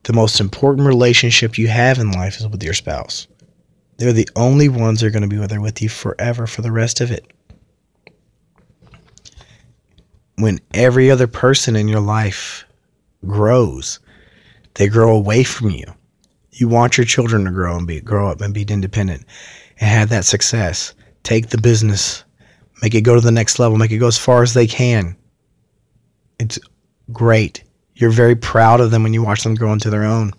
The 0.02 0.14
most 0.14 0.40
important 0.40 0.84
relationship 0.84 1.56
you 1.56 1.68
have 1.68 2.00
in 2.00 2.10
life 2.10 2.40
is 2.40 2.48
with 2.48 2.64
your 2.64 2.74
spouse. 2.74 3.28
They're 3.98 4.12
the 4.12 4.28
only 4.34 4.68
ones 4.68 4.98
that 4.98 5.06
are 5.06 5.10
going 5.10 5.22
to 5.22 5.28
be 5.28 5.46
there 5.46 5.60
with 5.60 5.80
you 5.80 5.88
forever 5.88 6.48
for 6.48 6.62
the 6.62 6.72
rest 6.72 7.00
of 7.00 7.12
it. 7.12 7.32
When 10.36 10.60
every 10.74 11.10
other 11.10 11.26
person 11.26 11.76
in 11.76 11.88
your 11.88 12.00
life 12.00 12.64
grows, 13.26 14.00
they 14.74 14.88
grow 14.88 15.14
away 15.14 15.44
from 15.44 15.70
you. 15.70 15.84
You 16.52 16.68
want 16.68 16.96
your 16.96 17.06
children 17.06 17.44
to 17.44 17.50
grow 17.50 17.76
and 17.76 17.86
be 17.86 18.00
grow 18.00 18.28
up 18.28 18.40
and 18.40 18.52
be 18.52 18.62
independent 18.62 19.24
and 19.80 19.88
have 19.88 20.08
that 20.10 20.24
success. 20.24 20.94
Take 21.22 21.48
the 21.48 21.58
business, 21.58 22.24
make 22.82 22.94
it 22.94 23.02
go 23.02 23.14
to 23.14 23.20
the 23.20 23.30
next 23.30 23.58
level, 23.58 23.78
make 23.78 23.90
it 23.90 23.98
go 23.98 24.08
as 24.08 24.18
far 24.18 24.42
as 24.42 24.54
they 24.54 24.66
can. 24.66 25.16
It's 26.38 26.58
great. 27.12 27.64
You're 27.94 28.10
very 28.10 28.34
proud 28.34 28.80
of 28.80 28.90
them 28.90 29.02
when 29.02 29.14
you 29.14 29.22
watch 29.22 29.42
them 29.42 29.54
grow 29.54 29.72
into 29.72 29.90
their 29.90 30.04
own. 30.04 30.32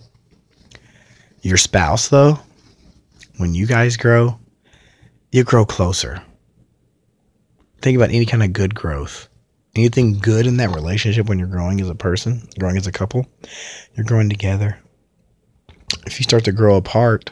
Your 1.41 1.57
spouse, 1.57 2.09
though, 2.09 2.39
when 3.37 3.53
you 3.53 3.65
guys 3.65 3.97
grow, 3.97 4.39
you 5.31 5.43
grow 5.43 5.65
closer. 5.65 6.21
Think 7.81 7.95
about 7.95 8.09
any 8.09 8.25
kind 8.25 8.43
of 8.43 8.53
good 8.53 8.73
growth. 8.73 9.27
Anything 9.75 10.19
good 10.19 10.45
in 10.45 10.57
that 10.57 10.69
relationship 10.69 11.27
when 11.27 11.39
you're 11.39 11.47
growing 11.47 11.81
as 11.81 11.89
a 11.89 11.95
person, 11.95 12.47
growing 12.59 12.77
as 12.77 12.85
a 12.85 12.91
couple, 12.91 13.25
you're 13.95 14.05
growing 14.05 14.29
together. 14.29 14.77
If 16.05 16.19
you 16.19 16.23
start 16.23 16.45
to 16.45 16.51
grow 16.51 16.75
apart, 16.75 17.31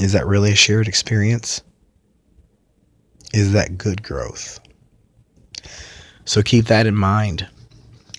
is 0.00 0.12
that 0.12 0.26
really 0.26 0.52
a 0.52 0.56
shared 0.56 0.88
experience? 0.88 1.60
Is 3.34 3.52
that 3.52 3.76
good 3.76 4.02
growth? 4.02 4.58
So 6.24 6.42
keep 6.42 6.66
that 6.66 6.86
in 6.86 6.96
mind. 6.96 7.46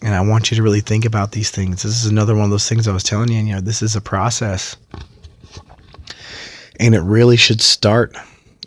And 0.02 0.16
I 0.16 0.22
want 0.22 0.50
you 0.50 0.58
to 0.58 0.64
really 0.64 0.82
think 0.82 1.04
about 1.04 1.32
these 1.32 1.52
things. 1.52 1.84
This 1.84 2.04
is 2.04 2.10
another 2.10 2.36
one 2.36 2.46
of 2.46 2.52
those 2.52 2.70
things 2.70 2.88
I 2.88 2.94
was 2.94 3.04
telling 3.04 3.32
you, 3.32 3.40
and 3.40 3.48
you 3.48 3.56
know, 3.56 3.62
this 3.62 3.82
is 3.82 3.96
a 3.96 4.02
process. 4.02 4.78
And 6.80 6.96
it 6.96 7.02
really 7.02 7.38
should 7.38 7.60
start 7.60 8.16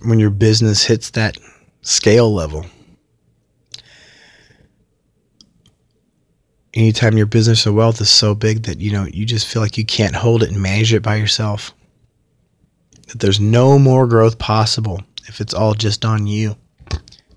when 0.04 0.18
your 0.18 0.30
business 0.30 0.84
hits 0.84 1.10
that 1.10 1.38
scale 1.82 2.32
level. 2.32 2.64
Anytime 6.74 7.18
your 7.18 7.26
business 7.26 7.66
or 7.66 7.72
wealth 7.72 8.00
is 8.00 8.08
so 8.08 8.34
big 8.34 8.62
that 8.62 8.80
you 8.80 8.90
know 8.90 9.04
you 9.04 9.26
just 9.26 9.46
feel 9.46 9.60
like 9.60 9.76
you 9.76 9.84
can't 9.84 10.14
hold 10.14 10.42
it 10.42 10.50
and 10.50 10.62
manage 10.62 10.94
it 10.94 11.02
by 11.02 11.16
yourself. 11.16 11.74
That 13.08 13.20
there's 13.20 13.40
no 13.40 13.78
more 13.78 14.06
growth 14.06 14.38
possible 14.38 15.02
if 15.28 15.40
it's 15.40 15.52
all 15.52 15.74
just 15.74 16.04
on 16.04 16.26
you. 16.26 16.56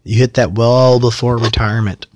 You 0.03 0.17
hit 0.17 0.35
that 0.35 0.53
well 0.53 0.99
before 0.99 1.37
retirement. 1.37 2.07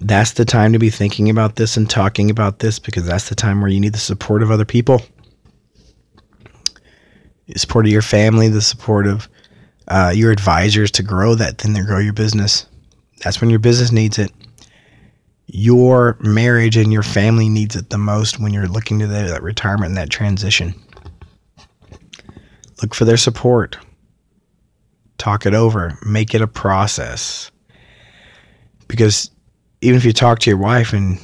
That's 0.00 0.32
the 0.32 0.44
time 0.44 0.72
to 0.72 0.78
be 0.78 0.90
thinking 0.90 1.28
about 1.28 1.56
this 1.56 1.76
and 1.76 1.90
talking 1.90 2.30
about 2.30 2.60
this 2.60 2.78
because 2.78 3.04
that's 3.04 3.28
the 3.28 3.34
time 3.34 3.60
where 3.60 3.70
you 3.70 3.80
need 3.80 3.92
the 3.92 3.98
support 3.98 4.42
of 4.42 4.50
other 4.50 4.64
people. 4.64 5.02
The 7.48 7.58
support 7.58 7.86
of 7.86 7.92
your 7.92 8.02
family, 8.02 8.48
the 8.48 8.62
support 8.62 9.06
of 9.06 9.28
uh, 9.88 10.12
your 10.14 10.30
advisors 10.30 10.90
to 10.92 11.02
grow 11.02 11.34
that 11.34 11.58
thing, 11.58 11.74
to 11.74 11.82
grow 11.82 11.98
your 11.98 12.12
business. 12.12 12.66
That's 13.22 13.40
when 13.40 13.50
your 13.50 13.58
business 13.58 13.90
needs 13.90 14.18
it. 14.18 14.32
Your 15.46 16.16
marriage 16.20 16.76
and 16.76 16.92
your 16.92 17.02
family 17.02 17.48
needs 17.48 17.74
it 17.74 17.90
the 17.90 17.98
most 17.98 18.38
when 18.38 18.52
you're 18.52 18.68
looking 18.68 18.98
to 18.98 19.06
that 19.06 19.42
retirement 19.42 19.88
and 19.88 19.96
that 19.96 20.10
transition. 20.10 20.74
Look 22.82 22.94
for 22.94 23.04
their 23.04 23.16
support 23.16 23.78
talk 25.18 25.44
it 25.44 25.54
over, 25.54 25.98
make 26.06 26.34
it 26.34 26.40
a 26.40 26.46
process. 26.46 27.50
Because 28.86 29.30
even 29.82 29.96
if 29.96 30.04
you 30.04 30.12
talk 30.12 30.38
to 30.40 30.50
your 30.50 30.58
wife 30.58 30.92
and 30.92 31.18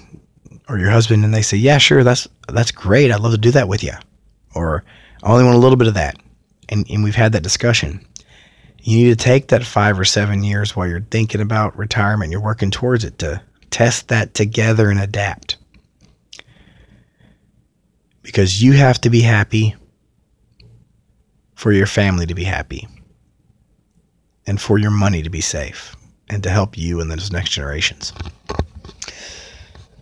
or 0.68 0.78
your 0.78 0.90
husband 0.90 1.24
and 1.24 1.32
they 1.32 1.42
say, 1.42 1.56
"Yeah, 1.56 1.78
sure, 1.78 2.04
that's 2.04 2.28
that's 2.48 2.70
great. 2.70 3.10
I'd 3.10 3.20
love 3.20 3.32
to 3.32 3.38
do 3.38 3.50
that 3.52 3.68
with 3.68 3.82
you," 3.82 3.94
or 4.54 4.84
"I 5.22 5.30
only 5.30 5.44
want 5.44 5.56
a 5.56 5.60
little 5.60 5.76
bit 5.76 5.88
of 5.88 5.94
that," 5.94 6.16
and 6.68 6.86
and 6.90 7.02
we've 7.02 7.14
had 7.14 7.32
that 7.32 7.42
discussion. 7.42 8.04
You 8.86 8.98
need 8.98 9.18
to 9.18 9.24
take 9.24 9.48
that 9.48 9.64
five 9.64 9.98
or 9.98 10.04
seven 10.04 10.44
years 10.44 10.76
while 10.76 10.86
you're 10.86 11.00
thinking 11.00 11.40
about 11.40 11.76
retirement, 11.78 12.30
you're 12.30 12.42
working 12.42 12.70
towards 12.70 13.02
it 13.02 13.18
to 13.20 13.40
test 13.70 14.08
that 14.08 14.34
together 14.34 14.90
and 14.90 15.00
adapt. 15.00 15.56
Because 18.20 18.62
you 18.62 18.72
have 18.72 19.00
to 19.00 19.08
be 19.08 19.22
happy 19.22 19.74
for 21.54 21.72
your 21.72 21.86
family 21.86 22.26
to 22.26 22.34
be 22.34 22.44
happy 22.44 22.86
and 24.46 24.60
for 24.60 24.76
your 24.76 24.90
money 24.90 25.22
to 25.22 25.30
be 25.30 25.40
safe 25.40 25.96
and 26.28 26.42
to 26.42 26.50
help 26.50 26.76
you 26.76 27.00
and 27.00 27.10
those 27.10 27.32
next 27.32 27.52
generations. 27.52 28.12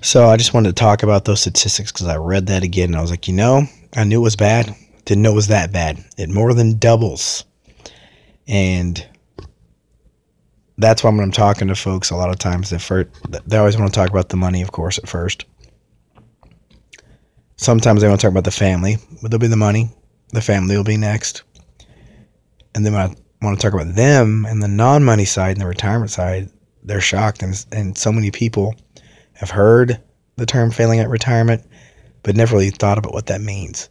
So 0.01 0.27
I 0.27 0.37
just 0.37 0.55
wanted 0.55 0.71
to 0.71 0.81
talk 0.81 1.05
about 1.05 1.25
those 1.25 1.43
statistics 1.43 1.93
because 1.93 2.09
I 2.09 2.17
read 2.17 2.49
that 2.49 2.65
again 2.65 2.89
and 2.89 2.97
I 2.97 3.01
was 3.01 3.13
like, 3.13 3.29
you 3.29 3.35
know, 3.35 3.63
I 3.95 4.03
knew 4.03 4.19
it 4.19 4.25
was 4.25 4.35
bad. 4.35 4.75
Didn't 5.05 5.23
know 5.23 5.31
it 5.31 5.37
was 5.37 5.47
that 5.47 5.71
bad. 5.71 6.05
It 6.19 6.31
more 6.31 6.53
than 6.53 6.79
doubles. 6.79 7.45
And 8.49 9.07
that's 10.79 11.05
why 11.05 11.11
when 11.11 11.21
I'm 11.21 11.33
talking 11.33 11.69
to 11.69 11.75
folks 11.75 12.11
a 12.11 12.17
lot 12.17 12.31
of 12.31 12.39
times, 12.39 12.71
they, 12.71 12.79
first, 12.79 13.09
they 13.47 13.57
always 13.57 13.77
want 13.77 13.93
to 13.93 13.95
talk 13.95 14.11
about 14.11 14.29
the 14.31 14.37
money, 14.37 14.63
of 14.63 14.73
course, 14.73 14.99
at 14.99 15.09
first. 15.09 15.45
Sometimes 17.57 18.03
they 18.03 18.09
want 18.09 18.21
to 18.21 18.27
talk 18.27 18.33
about 18.33 18.45
the 18.45 18.51
family, 18.51 18.97
but 19.21 19.31
there'll 19.31 19.41
be 19.41 19.47
the 19.47 19.57
money. 19.57 19.91
The 20.33 20.41
family 20.41 20.77
will 20.77 20.85
be 20.85 20.97
next. 20.97 21.43
And 22.75 22.85
then 22.85 22.95
when 22.95 23.03
I 23.03 23.15
want 23.43 23.59
to 23.59 23.63
talk 23.63 23.81
about 23.81 23.95
them 23.95 24.47
and 24.47 24.63
the 24.63 24.69
non-money 24.69 25.27
side 25.27 25.53
and 25.53 25.61
the 25.61 25.67
retirement 25.67 26.11
side, 26.11 26.51
they're 26.83 27.01
shocked, 27.01 27.43
and 27.43 27.65
and 27.71 27.97
so 27.97 28.11
many 28.11 28.31
people 28.31 28.75
have 29.35 29.51
heard 29.51 30.01
the 30.37 30.47
term 30.47 30.71
failing 30.71 30.99
at 30.99 31.09
retirement, 31.09 31.65
but 32.23 32.35
never 32.35 32.57
really 32.57 32.71
thought 32.71 32.99
about 32.99 33.13
what 33.13 33.27
that 33.27 33.41
means. 33.41 33.89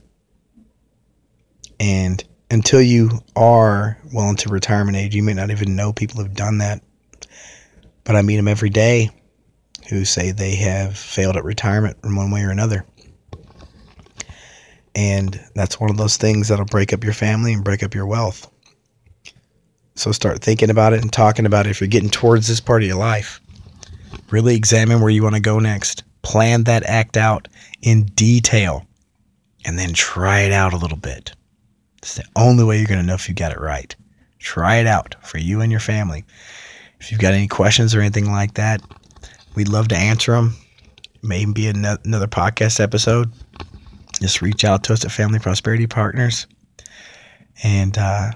And 1.80 2.24
until 2.52 2.82
you 2.82 3.10
are 3.36 3.98
well 4.14 4.30
into 4.30 4.50
retirement 4.50 4.98
age, 4.98 5.16
you 5.16 5.24
may 5.24 5.34
not 5.34 5.50
even 5.50 5.76
know 5.76 5.94
people 5.94 6.22
who've 6.22 6.34
done 6.34 6.58
that. 6.58 6.84
But 8.04 8.18
I 8.18 8.22
meet 8.22 8.36
them 8.36 8.50
every 8.50 8.70
day 8.70 9.10
who 9.90 10.04
say 10.04 10.32
they 10.32 10.56
have 10.56 10.98
failed 10.98 11.38
at 11.38 11.46
retirement 11.46 11.98
in 12.04 12.16
one 12.16 12.30
way 12.30 12.44
or 12.44 12.52
another. 12.52 12.86
And 14.94 15.40
that's 15.56 15.80
one 15.80 15.90
of 15.90 15.98
those 15.98 16.18
things 16.18 16.50
that'll 16.50 16.66
break 16.66 16.92
up 16.92 17.06
your 17.06 17.14
family 17.14 17.54
and 17.54 17.64
break 17.64 17.84
up 17.84 17.96
your 17.96 18.06
wealth. 18.06 18.52
So 19.96 20.12
start 20.12 20.44
thinking 20.44 20.70
about 20.70 20.94
it 20.94 21.02
and 21.02 21.12
talking 21.12 21.46
about 21.46 21.68
it 21.68 21.70
if 21.70 21.80
you're 21.80 21.88
getting 21.88 22.10
towards 22.10 22.48
this 22.48 22.60
part 22.60 22.82
of 22.82 22.88
your 22.88 22.98
life. 22.98 23.40
Really 24.30 24.56
examine 24.56 25.00
where 25.00 25.10
you 25.10 25.24
want 25.24 25.36
to 25.36 25.42
go 25.42 25.60
next. 25.60 26.04
Plan 26.22 26.66
that 26.66 26.84
act 26.84 27.16
out 27.16 27.48
in 27.82 28.06
detail 28.08 28.86
and 29.64 29.80
then 29.80 29.94
try 29.94 30.42
it 30.42 30.52
out 30.52 30.74
a 30.74 30.78
little 30.78 30.98
bit. 30.98 31.34
It's 32.02 32.16
the 32.16 32.24
only 32.36 32.64
way 32.64 32.78
you're 32.78 32.88
going 32.88 33.00
to 33.00 33.06
know 33.06 33.14
if 33.14 33.30
you 33.30 33.36
got 33.36 33.52
it 33.52 33.60
right. 33.60 33.96
Try 34.40 34.78
it 34.78 34.88
out 34.88 35.16
for 35.24 35.38
you 35.38 35.62
and 35.62 35.72
your 35.72 35.80
family. 35.80 36.24
If 37.00 37.12
you've 37.12 37.22
got 37.22 37.34
any 37.34 37.48
questions 37.48 37.94
or 37.94 38.02
anything 38.02 38.32
like 38.32 38.56
that, 38.56 38.82
we'd 39.56 39.68
love 39.68 39.88
to 39.90 39.96
answer 39.96 40.34
them. 40.34 40.56
Maybe 41.22 41.52
be 41.52 41.68
another 41.68 42.28
podcast 42.28 42.80
episode. 42.80 43.32
Just 44.20 44.42
reach 44.42 44.64
out 44.64 44.84
to 44.86 44.94
us 44.94 45.06
at 45.06 45.12
Family 45.12 45.40
Prosperity 45.40 45.88
Partners. 45.88 46.48
And 47.64 47.98
uh, 47.98 48.32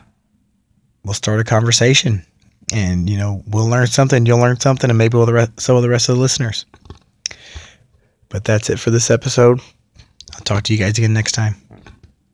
we'll 1.03 1.13
start 1.13 1.39
a 1.39 1.43
conversation 1.43 2.25
and 2.73 3.09
you 3.09 3.17
know 3.17 3.43
we'll 3.47 3.69
learn 3.69 3.87
something 3.87 4.25
you'll 4.25 4.39
learn 4.39 4.59
something 4.59 4.89
and 4.89 4.97
maybe 4.97 5.15
we'll 5.15 5.25
the 5.25 5.51
will 5.69 5.81
the 5.81 5.89
rest 5.89 6.09
of 6.09 6.15
the 6.15 6.21
listeners 6.21 6.65
but 8.29 8.43
that's 8.43 8.69
it 8.69 8.79
for 8.79 8.89
this 8.89 9.11
episode 9.11 9.59
i'll 10.33 10.41
talk 10.41 10.63
to 10.63 10.73
you 10.73 10.79
guys 10.79 10.97
again 10.97 11.13
next 11.13 11.33
time 11.33 11.55